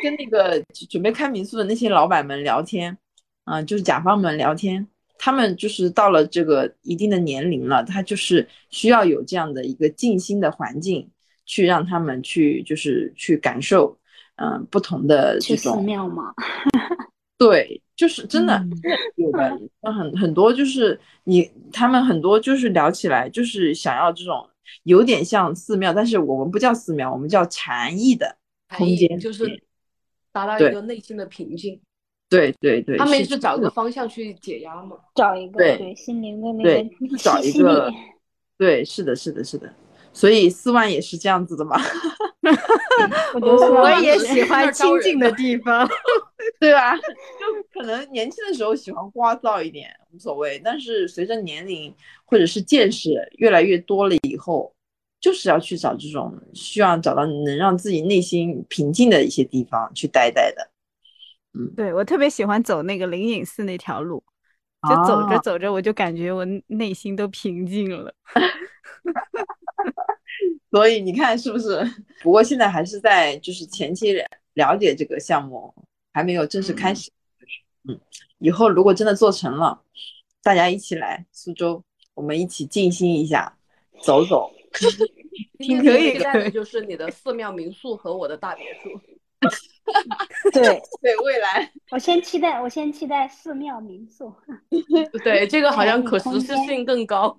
[0.03, 2.97] 跟那个准备开民宿的那些老板们聊天，
[3.45, 4.87] 啊，就是甲方们聊天，
[5.17, 11.11] 他们就是到了这个一定的年龄了，他就是需要有这样的一个静心的环境，
[11.47, 13.99] 去让他们去就是去感受，
[14.37, 16.35] 嗯，不同的这种寺庙吗？
[17.39, 18.63] 对，就是真的
[19.17, 24.49] 有的，很很多就是你他们很多就是聊起来就是想要这种。
[24.83, 28.37] 有点像寺庙，但是我们不叫寺庙，我们叫禅意的
[28.77, 29.63] 空间，就是
[30.33, 31.81] 达到一个内心的平静。
[32.29, 37.89] 对对对，他们是找一个方向去解压嘛，找一个对心灵的那个找一个，
[38.59, 39.73] 对，是的，是的，是的。
[40.17, 41.77] 所以四万也是这样子的嘛，
[43.39, 45.87] 我也喜欢清静的地方，
[46.59, 46.97] 对吧？
[46.97, 47.03] 就
[47.71, 51.95] 可能年轻的时候喜欢聒噪一点无所谓，但是随着年龄
[52.25, 54.75] 或者是见识越来越多了以后，
[55.21, 60.71] 就是要去找这种需要找到能让自己内心平静的一些地方去待待的。
[61.53, 64.25] 嗯，对我特别喜欢走那个灵隐寺那条路，
[64.89, 68.15] 就走着走着我就感觉我内心都平静了。
[70.71, 71.81] 所以你看是不是？
[72.23, 74.15] 不过现在还是在就是前期
[74.55, 75.73] 了解这个项目，
[76.13, 77.11] 还没有正式开始。
[77.89, 77.99] 嗯，
[78.39, 79.83] 以后如果真的做成了，
[80.43, 81.83] 大家一起来苏州，
[82.15, 83.57] 我们一起静心一下，
[84.03, 84.51] 走走。
[84.73, 85.65] 可
[85.99, 88.91] 以可以，就是你的寺庙民宿和我的大别墅。
[90.53, 90.63] 对
[91.01, 94.35] 对，未来我先期待，我先期待寺庙民宿。
[95.23, 97.39] 对，这个好像可实施性更高。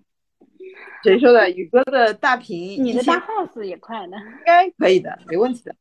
[1.04, 1.50] 谁说的？
[1.50, 5.76] 宇哥的大屏，你的大 house 也快呢，应该可以的，没问题的。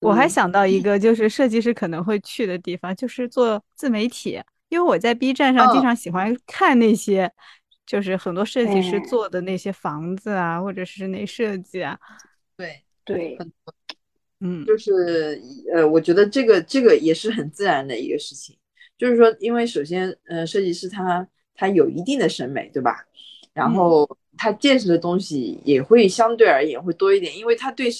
[0.00, 4.40] 我还想到一个，就是设计师可能会去的地方，就是做自媒体。
[4.68, 7.30] 因为我在 B 站上经常喜欢看那些，
[7.86, 11.96] 就是很多设计师做的那些房子啊，或者室内设计啊。
[12.56, 13.38] 对对，
[14.40, 15.40] 嗯，就是
[15.72, 18.56] 呃，我觉得这个这个也是很自然的一个事情。
[18.96, 23.06] 就是说，因为首先，呃，设计师他他有一定的审美，对吧？
[23.54, 27.90] 然后他见识的东西也会相对而言会多一点，因为他对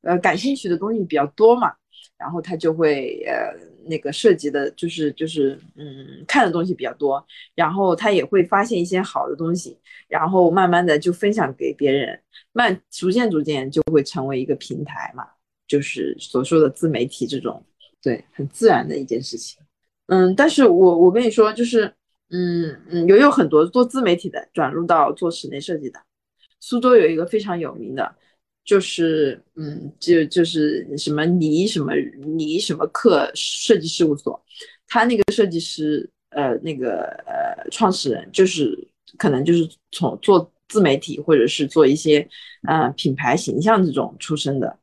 [0.00, 1.70] 呃感兴趣的东西比较多嘛，
[2.16, 3.52] 然后他就会呃
[3.86, 7.22] 那个涉及的就是就是嗯看的东西比较多，
[7.54, 9.78] 然后他也会发现一些好的东西，
[10.08, 12.18] 然后慢慢的就分享给别人，
[12.52, 15.26] 慢逐渐逐渐就会成为一个平台嘛，
[15.68, 17.62] 就是所说的自媒体这种，
[18.00, 19.62] 对，很自然的一件事情。
[20.06, 21.92] 嗯，但是我我跟你说就是。
[22.30, 26.00] 嗯嗯，也有很多做自媒体的转入到做室内设计的。
[26.58, 28.16] 苏州有一个非常有名的，
[28.64, 31.92] 就是嗯，就就是什么倪什么
[32.36, 34.44] 倪什么克设计事务所，
[34.88, 38.76] 他那个设计师呃那个呃创始人就是
[39.16, 42.28] 可能就是从做自媒体或者是做一些
[42.66, 44.76] 呃品牌形象这种出身的，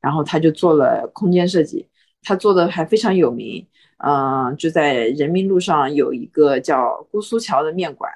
[0.00, 1.86] 然后他就做了空间设计，
[2.22, 3.64] 他做的还非常有名。
[3.98, 8.10] 嗯，就在人民路上有一个叫姑苏桥的面馆，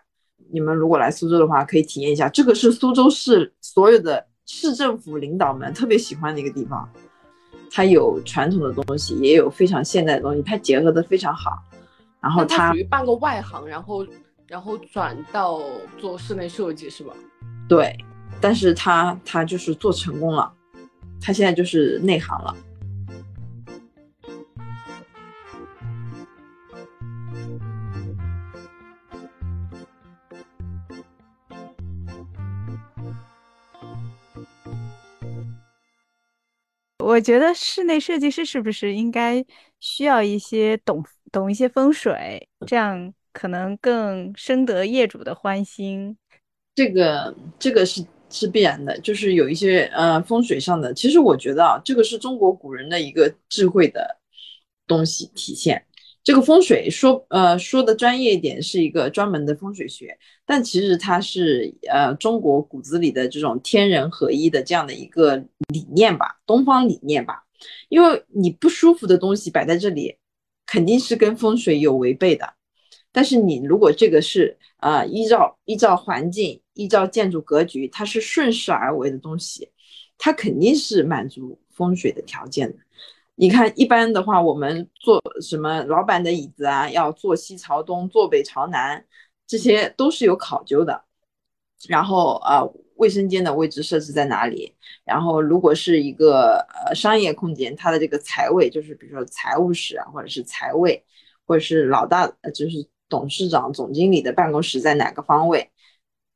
[0.53, 2.29] 你们如果来苏州的话，可以体验一下。
[2.29, 6.89] 这个是苏州市所有的市政府领导们特别喜欢的一个地方，
[7.71, 11.51] 它有传统的东西，也有非常现代的东西，它结合的非常好。
[12.21, 14.07] 然后它属于半个外行，然后
[14.47, 15.61] 然后转到
[15.99, 17.13] 做室内设计是吧？
[17.69, 17.97] 对，
[18.41, 20.53] 但是他他就是做成功了，
[21.21, 22.55] 他现在就是内行了。
[37.03, 39.45] 我觉得室内设计师是不是应该
[39.81, 46.17] 需要一些懂懂一些风水，这样可能更深得业主的欢心。
[46.75, 50.95] 这个这个是是必然的，就是有一些呃风水上的。
[50.95, 54.19] 其实我觉得啊，这个是中国古人的一个智慧的
[54.87, 55.85] 东西体现。
[56.25, 60.17] 这个风水说，呃，说的专业一点是一个专门的风水学，
[60.47, 65.37] 但其实它是呃中国骨子里的这种天人合一的这样的一个
[65.69, 67.43] 理念吧，东方理念吧。
[67.89, 70.17] 因为你不舒服的东西摆在这里，
[70.65, 72.55] 肯定是跟风水有违背的。
[73.11, 79.69] 但是你如果这个是呃依照依照环境、依照建筑格局，它是顺势而为的东西，
[80.19, 82.79] 它肯定是满足风水的条件的。
[83.43, 89.05] 你看，一般的话，我们坐什么老板的椅子啊，要坐西朝东，坐北朝南，
[89.49, 91.03] 这些都是有考究的。
[91.89, 92.63] 然后啊，
[92.95, 94.73] 卫生间的位置设置在哪里？
[95.05, 101.05] 然后如果是一个呃商业空间，它的这个财位，就是比如说财务室啊，或者是财位，
[101.45, 105.69] 或者是老大，就是董事长、总经理的办公室在哪个方位，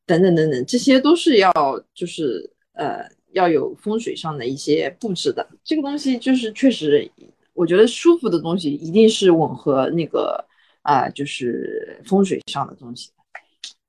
[0.07, 1.53] 等等等等，这些都是要
[1.95, 3.09] 就是呃。
[3.37, 7.07] 要有风水上的一些布置的，这个东西就是确实，
[7.53, 10.43] 我觉得舒服的东西一定是吻合那个
[10.81, 13.11] 啊，就是风水上的东西。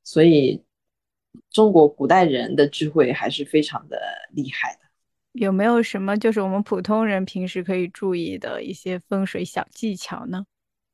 [0.03, 0.61] 所以
[1.49, 3.97] 中国古代人的智慧还是非常的
[4.33, 4.79] 厉害的。
[5.31, 10.45] 有没有什么就是我们普通人平时可以注意的一些风水小技巧呢？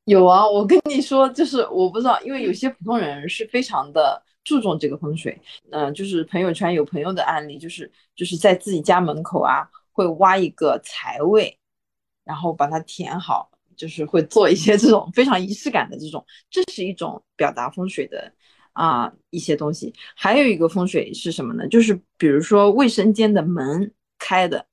[0.04, 4.22] 有啊，我跟你说，就是我不知道，因为有些普通人是非常的。
[4.44, 5.40] 注重这个风水，
[5.70, 11.58] 嗯，就是朋友圈有朋友的案例，就是就是在自己家门口啊，会挖一个财位，
[12.24, 18.30] 然后把它填好，就是会做一些这种非常仪式感的这种，这是一种表达风水的
[18.72, 19.92] 啊一些东西。
[20.14, 21.66] 还有一个风水是什么呢？
[21.68, 24.66] 就是比如说卫生间的门开的，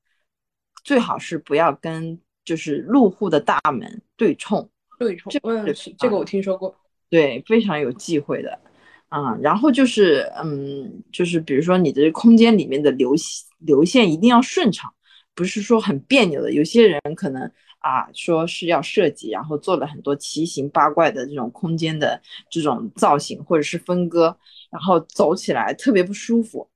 [0.83, 4.69] 最好是不要跟就是入户的大门对冲。
[4.99, 5.65] 对冲，嗯，
[5.97, 6.75] 这个我听说过，
[7.09, 8.59] 对，非常有忌讳的。
[9.11, 13.13] 啊，然后就是，嗯，就是比如说你的空间里面的流
[13.59, 14.89] 流线一定要顺畅，
[15.35, 16.53] 不是说很别扭的。
[16.53, 17.43] 有些人可能
[17.79, 24.33] 啊，说是要设计，然后做了很多奇形八怪的这种空间的这种造型或者是分割，
[24.71, 26.69] 然后走起来特别不舒服，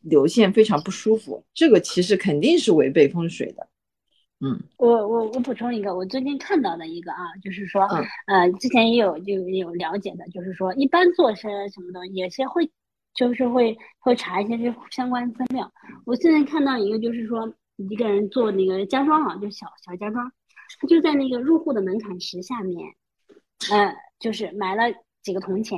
[0.00, 3.68] 流线非常不舒服，这个其实肯定是违背风水的。
[4.40, 7.82] 嗯，我我我补充一个，我最近看到的一个啊，就是说，
[8.26, 12.70] 呃，之前也有就有了解的，就是说，一般做些什么东西，有些会，
[13.14, 15.72] 就是会会查一些这相关资料。
[16.04, 20.30] 我现在看到一个，就是说，一个人做那个家装啊，就小小家装，
[20.80, 22.78] 他就在那个入户的门槛石下面，
[23.72, 24.84] 呃，就是埋了
[25.20, 25.76] 几个铜钱。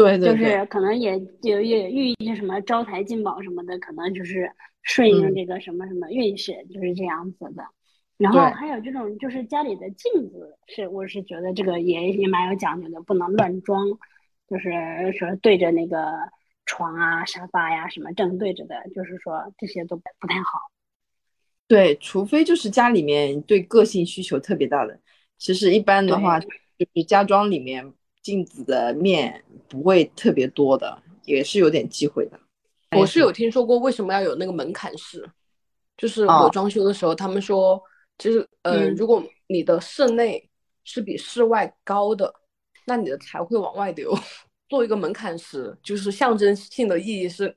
[0.00, 4.50] 对对，就是可能也也也寓意什么招财进宝什么的，可能就是
[4.82, 7.62] 顺应这个什么什么运势，就是这样子的。
[8.16, 13.86] 然后还有这种就是家里的镜子，是我是觉得这个也也蛮有讲究的，不能乱装，
[14.48, 14.70] 就是
[15.18, 16.00] 说对着那个
[16.64, 20.60] 床啊、沙发呀什么正对着的，就是说这些都不太好。
[21.68, 24.98] 对，除非就是家里面对个性需求特别大的，
[25.36, 26.46] 其实一般的话就
[26.94, 27.92] 是家装里面。
[28.22, 32.38] 镜子的面不会特别多的，也是有点忌讳的。
[32.96, 35.28] 我是有听说过为什么要有那个门槛式，
[35.96, 37.80] 就是我装修的时候，他们说，
[38.18, 40.48] 就是呃，如果你的室内
[40.84, 42.34] 是比室外高的，
[42.86, 44.12] 那你的财会往外流。
[44.68, 47.56] 做一个门槛石，就是象征性的意义是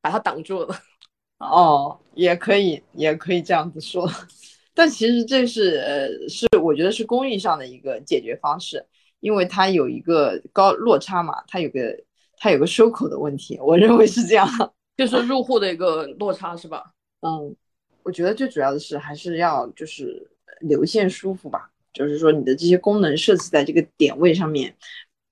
[0.00, 0.76] 把它挡住了。
[1.38, 4.10] 哦，也可以，也可以这样子说。
[4.74, 8.84] 但其实这是呃，是我觉得是工艺上的一个解决方式。
[9.20, 11.96] 因为它有一个高落差嘛，它有个
[12.36, 14.48] 它有个收口的问题，我认为是这样，
[14.96, 16.92] 就是入户的一个落差是吧？
[17.20, 17.54] 嗯，
[18.02, 24.76] 我觉得最主要的是还是要就是流线舒服吧，就是说你的这些功能设置在这个点位上面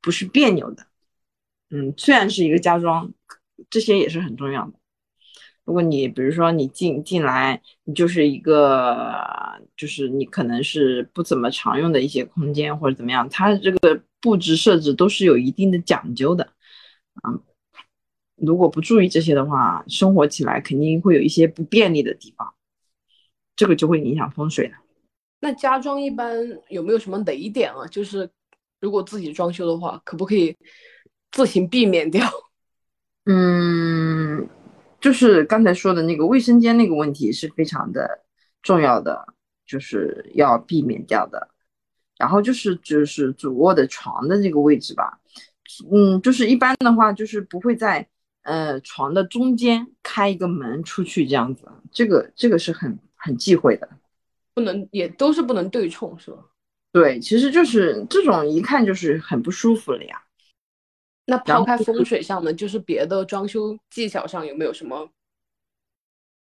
[0.00, 0.86] 不是别扭的。
[1.70, 3.12] 嗯，虽然是一个家装，
[3.70, 4.72] 这些也是很重要的。
[5.66, 9.12] 如果你比如说你进进来，你就是一个，
[9.76, 16.48] 就是你可能是不怎么常用的一些空间或者怎么样，它这个布置设置都是有一定的讲究的，
[17.26, 17.42] 嗯，
[18.36, 22.54] 如果不注意这些的话，生活起来肯定会有一些不便利的地方，
[23.56, 24.74] 这个就会影响风水的。
[25.40, 26.32] 那家装一般
[26.68, 27.84] 有没有什么雷点啊？
[27.88, 28.30] 就是
[28.80, 30.56] 如果自己装修的话，可不可以
[31.32, 32.24] 自行避免掉？
[33.26, 34.05] 嗯。
[35.00, 38.24] 就是刚才说的那个卫生间那个问题是非常的
[38.62, 39.26] 重要的，
[39.66, 41.50] 就是要避免掉的。
[42.18, 45.20] 然后就是就是主卧的床的这个位置吧，
[45.92, 48.08] 嗯，就是一般的话就是不会在
[48.42, 53.86] 呃床的中间开一个门出去这样子，这个这个是很很忌讳的，
[54.54, 56.38] 不能也都是不能对冲是吧？
[56.90, 60.22] 对，其实就是这种一看就是很不舒服了呀。
[61.26, 65.10] 那抛开风水上的，就是别的装修技巧上有没有什么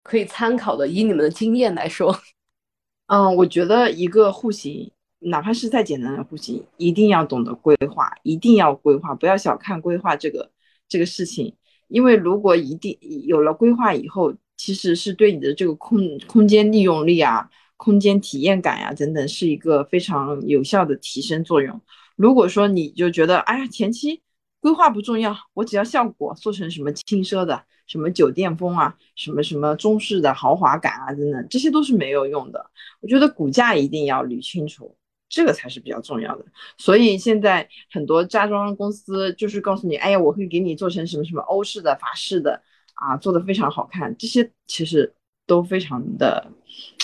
[0.02, 0.86] 可以参考的？
[0.86, 2.16] 以你们的经验来说，
[3.08, 10.50] 嗯，我觉得一个户型哪怕是再简单的户型，一定要懂得规划，一定要规划，不要小看规划这个
[10.88, 11.56] 这个事情。
[11.88, 21.80] 因为如果一定有了规划以后，其实是对你的这个空空间利用率啊、空间体验感呀等等，是一个非常有效的提升作用。
[22.16, 24.20] 如果说你就觉得，哎呀，前期
[24.66, 32.68] 规划不重要，我只要效果做成什么轻奢的、什么酒店风啊、什么什么中式的豪华感啊等等，这些都是没有用的。
[33.00, 34.96] 我觉得骨架一定要捋清楚。
[35.28, 36.44] 这个才是比较重要的，
[36.78, 42.60] 所以现在很多家装公司就是告诉你，哎呀，我会给你做成什么什么欧式的、法式的
[42.94, 45.14] 啊，做的非常好看，这些其实
[45.44, 46.50] 都非常的，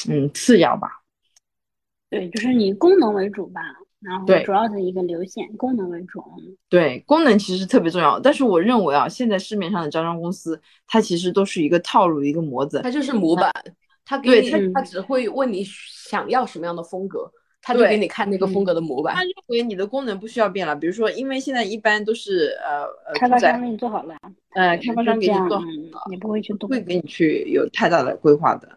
[0.08, 1.02] 嗯，次要吧。
[2.10, 3.60] 对，就是以功能为主吧，
[4.02, 6.22] 然后主要的一个流线，功能为主。
[6.68, 13.52] 对，功能其实特别重要，但是我认为啊，现在市面上的招商公司，它其实都是一个套路，一个模子，它就是模板，
[14.04, 17.30] 它给你，它只会问你想要什么样的风格。
[17.64, 20.74] 他就给你看那个风格的模板，他认为你的功能不需要变了。
[20.74, 24.16] 比如说，因为现在一般都是呃呃，开发商给你做好了，
[24.56, 25.62] 呃，开发商给你做好了，
[26.10, 28.68] 你不会去动，会给你去有太大的规划的。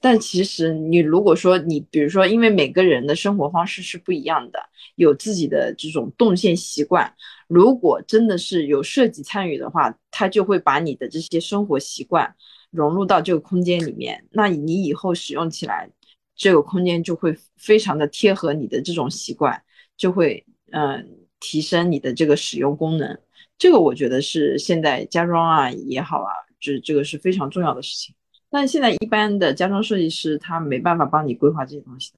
[0.00, 4.58] 但其实你如果说你，比如说，因为每个人的生活方式是不一样的，
[4.96, 7.14] 有自己的这种动线习惯，
[7.48, 12.34] 如果真的是有设计参与的话，他就会把你的这些生活习惯
[12.70, 15.90] 融入到这个空间里面，那你以后使用起来。
[16.34, 19.62] 这个空间就会非常的贴合你的这种习惯，
[19.98, 21.06] 就会嗯
[21.38, 23.16] 提升你的这个使用功能。
[23.58, 28.14] 这个我觉得是现在家装啊也好啊，这这个是非常重要的事情。
[28.52, 32.12] 但现在一般的家装设计师他没办法帮你规划这些东西，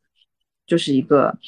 [0.66, 1.38] 就是一个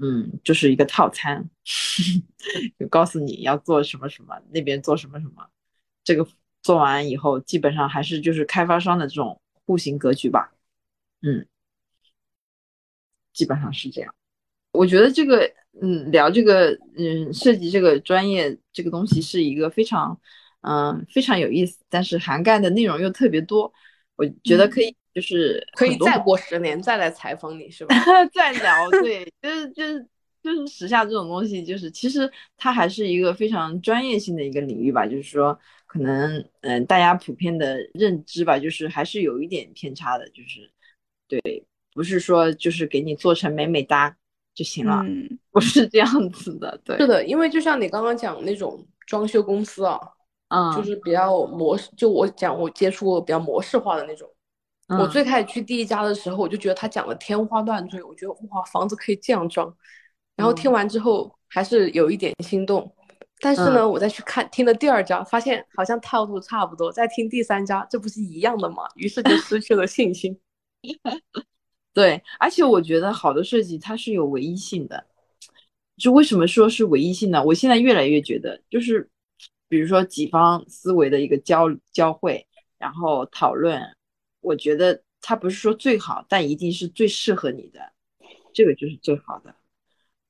[0.00, 1.48] 嗯就是一个套餐，
[2.78, 5.48] 就告诉你要做什么什么，那边做什么什么，
[6.04, 6.26] 这个
[6.62, 10.52] 做完以后基本上还是就是开发商的这种户型格局吧，
[11.22, 11.46] 嗯。
[13.32, 14.14] 基本上是这样，
[14.72, 20.20] 我觉得这个，嗯，聊这个，嗯，设计这个专业这个东西是一个非常，
[20.60, 23.72] 嗯，非常有意思，但是涵盖的内容又特别多，
[24.22, 27.94] 我觉得可以，就是可以再过十年再来采访你，是吧？
[28.32, 30.06] 再聊，对，就是就是
[30.42, 40.70] 就是时下这种东西，就是其实它还是一个非常专业性的一个领域吧，就是说可能，嗯，大家普遍的认知吧，就是还是有一点偏差的，就是
[41.26, 41.66] 对。
[41.94, 44.16] 不是说就是给你做成美美哒
[44.54, 45.04] 就行了，
[45.50, 46.80] 不是这样子的。
[46.82, 50.00] 对，是的，因为就像你刚刚讲那种装修公司啊，
[50.52, 54.28] 嗯，就是比较模式，就我讲我接触过比较模式化的那种。
[54.98, 59.74] 我最开始去第一家的时候，我就觉得他讲的天花乱坠，我觉得哇，房子可以这样装。
[60.36, 62.94] 然后听完之后还是有一点心动，
[63.40, 68.82] 但是呢，我再去看听的第二家，发现好像套路差不多，再听第三家，这不是一样的吗？
[68.96, 70.38] 于是就失去了信心。
[71.94, 75.06] 对，而且我觉得好的设计它是有唯一性的，
[75.96, 77.42] 就为什么说是唯一性呢？
[77.42, 79.08] 我现在越来越觉得，就是
[79.72, 82.46] 比如说几方思维的一个交交汇，
[82.76, 83.80] 然后讨论，
[84.42, 87.80] 我觉得它不是说最好，但一定是最适合你的，
[88.52, 89.54] 这个就是最好的。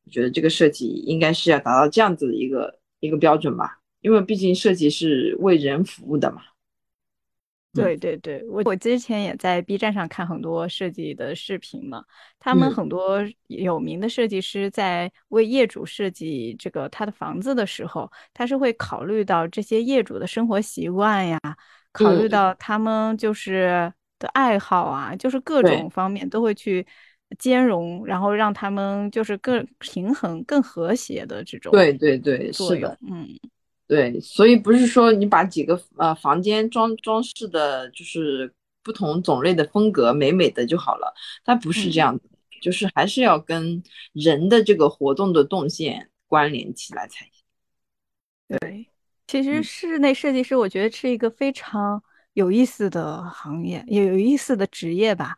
[0.04, 6.42] 我觉得这个设计应该是要达到这样子的一个一个标准吧，因为毕竟设计是为人服务的嘛。
[7.74, 8.16] 对对。
[8.18, 12.04] 对，我我之前也在 B 站上看很多设计的视频嘛，
[12.38, 21.40] 他们很多有名的设计师在为业主设计这个他的房子的时候，他是会考虑到这些业主的生活习惯呀，
[21.92, 26.86] 考虑到他们就是的爱好啊，就是各种方面都会去
[27.38, 33.28] 兼容，然后让他们就是更平衡、更和谐的这种对对对是的，嗯。
[33.92, 38.50] 对，所以不是说你把几个呃房间装装饰的，就是
[38.82, 41.12] 不同种类的风格美美的就好了，
[41.44, 42.24] 它不是这样子，
[42.62, 43.82] 就是还是要跟
[44.14, 47.44] 人的这个活动的动线关联起来才行。
[48.60, 48.86] 对，
[49.26, 55.36] 其实室内设计师我觉得是一个非常有意思的行业，也有意思的职业吧。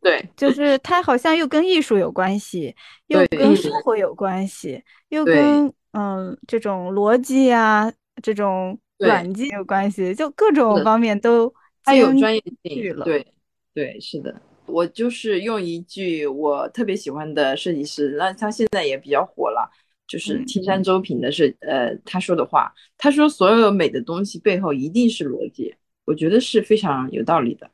[0.00, 2.74] 对，就是它好像又跟艺术有关系，
[3.06, 5.72] 又跟生活有关系，又跟。
[5.92, 11.52] 嗯，这种逻辑啊，这种软件有关系，就各种方面都
[11.84, 13.04] 它有专业性了。
[13.04, 13.26] 对，
[13.74, 14.34] 对，是的。
[14.66, 19.70] 我就是用一句我特别喜欢的设计师，那他现在也比较火了，
[20.06, 25.74] 就是青山周平的设呃他说的话，他说所有美的东西背后一定是逻辑，
[26.04, 27.70] 我觉得是非常有道理的。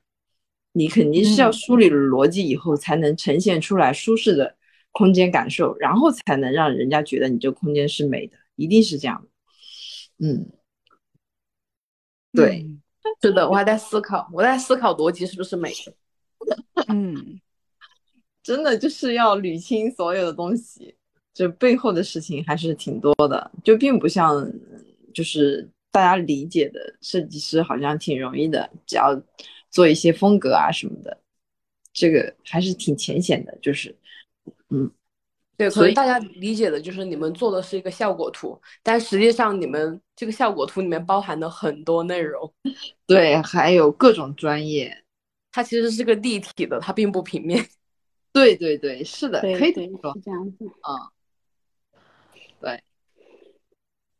[0.73, 4.57] 你肯定是要梳理了逻辑以后，才能呈现出来舒适的。
[4.93, 9.29] 空间感受，然后才能让人家觉得你这个空间是美的，一定是这样的。
[10.27, 10.51] 嗯，
[12.33, 12.67] 对，
[13.23, 15.95] 是的，我还在思考，我在思考逻辑是不是美的。
[16.89, 17.41] 嗯，
[18.43, 20.97] 真的就是要捋清所有的东西，
[21.33, 24.51] 这背后的事情还是挺多的，就并不像
[25.15, 29.21] 就是大家理解的设计师好像挺容易的，只要
[29.71, 31.17] 做一些风格啊什么的，
[31.93, 33.95] 这个还是挺浅显的，就是
[34.71, 34.91] 嗯。
[35.57, 42.55] 对，可能大家理解的就是你们做的是一个效果图，但实际上你们这个效果图里面包含的很多内容。
[43.09, 45.03] 对，还有各种专业，
[45.51, 47.69] 它其实是个立体的，它并不平面。
[48.33, 50.57] 对对对，是的，可以这么说，是这样子。
[50.61, 51.11] 嗯，
[52.61, 52.83] 对，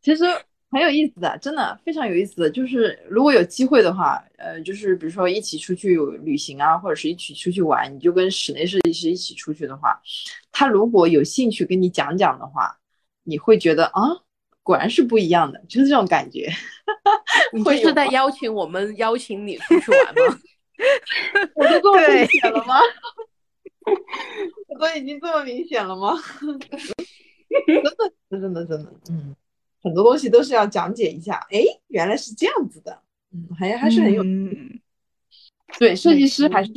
[0.03, 0.25] 其实。
[0.71, 9.99] 很有意思的，真的非常有意思的，就是如果有机会的话，呃，就是比如说一起出去旅行啊，或者是一起出去玩，你就跟室内设计师一起出去的话，
[10.53, 12.79] 他如果有兴趣跟你讲讲的话，
[13.25, 14.01] 你会觉得啊，
[14.63, 16.51] 果然是不一样的，就是这种感觉。
[17.53, 20.39] 你这是在 邀请我们邀请你出去玩吗？
[21.57, 22.75] 我都这么明显了吗？
[24.69, 26.15] 我都已经这么明显了吗？
[27.67, 27.91] 真的，
[28.31, 29.35] 真的，真的，嗯。
[29.83, 33.01] 很多东西都是要讲解一下，哎，原来是这样子的，
[33.33, 34.23] 嗯，还还是很有，
[35.79, 36.73] 对，设计师还是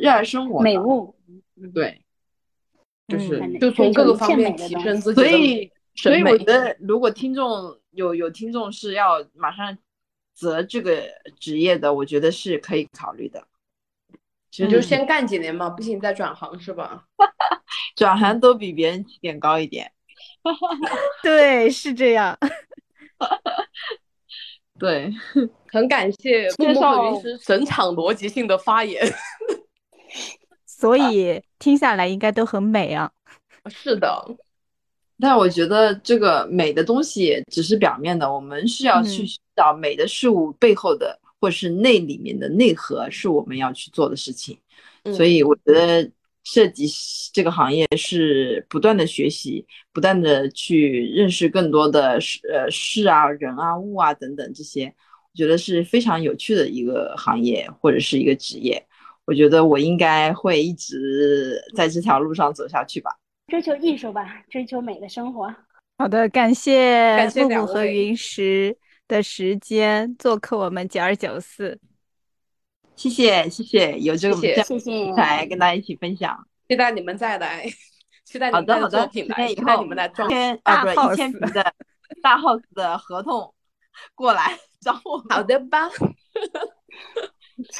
[0.00, 1.14] 热爱生活，美物，
[1.72, 2.02] 对，
[3.06, 9.76] 就是就从各个方面提升自己，所以所以我觉得，如果听众有有听众是要马上
[10.34, 11.02] 择这个
[11.38, 13.46] 职业的，我觉得是可以考虑的，
[14.50, 17.06] 其实就先干几年嘛，不行再转行是吧？
[17.94, 19.92] 转行都比别人起点高一点。
[21.22, 22.38] 对，是这样。
[24.78, 25.12] 对，
[25.70, 29.06] 很感谢木木和云师整场逻辑性的发言，
[30.64, 33.10] 所以听下来应该都很美啊。
[33.66, 34.24] 是的，
[35.18, 44.58] 但我觉得这个美的东西只是表面的，我们是要去寻找美的事物背后的，或是内里面的内核，是我们要去做的事情。
[45.14, 46.10] 所以我觉得。
[46.44, 46.86] 设计
[47.32, 58.84] 这个行业是不断的学习，不断的去认识更多的事呃事啊人啊物啊等等这些，我觉得是非常有趣的一个行业或者是一个职业。
[59.26, 63.10] 我觉得我应该会一直在这条路上走下去吧。
[63.46, 65.54] 追求艺术吧，追求美的生活。
[65.98, 68.76] 好的，感谢感谢木和云石
[69.06, 71.78] 的时间做客我们九二九四。
[73.00, 76.38] 谢谢谢谢，有这个谢谢平台跟大家一起分享，
[76.68, 77.64] 期待你们再来，
[78.26, 80.28] 期待你们的作品来，期待你们来装
[80.64, 81.72] 啊，不是一千平的
[82.22, 83.54] 大 house 的合同
[84.14, 85.24] 过来找我。
[85.30, 85.88] 好的吧，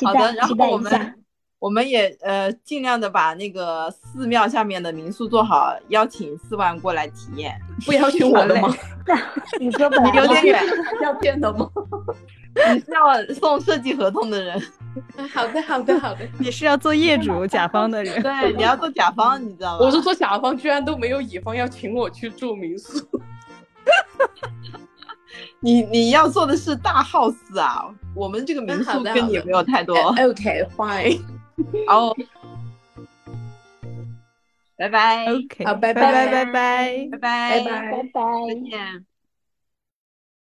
[0.02, 1.16] 好的，然后我们。
[1.60, 7.54] 我们也呃尽量的把那个寺庙下面的民宿做好，邀请四万过来体验。
[7.84, 8.74] 不邀请我的吗？
[9.60, 10.64] 你说你有点远，
[11.02, 11.70] 要骗的吗？
[12.74, 14.60] 你是要送设计合同的人？
[15.32, 16.26] 好的，好的，好的。
[16.38, 18.20] 你是要做业主 甲方的人？
[18.22, 19.86] 对， 你要做甲方，你知道吗？
[19.86, 23.06] 我是做甲方，居然都没有乙方要请我去住民宿。
[25.60, 29.96] 你你要做的是大 house 啊，我们这个民宿跟你没有太多。
[29.96, 31.20] OK，fine。
[31.86, 32.16] 哦，
[34.76, 35.26] 拜拜。
[35.26, 37.90] OK，好，拜拜拜拜拜拜拜拜拜，
[38.48, 39.06] 再见。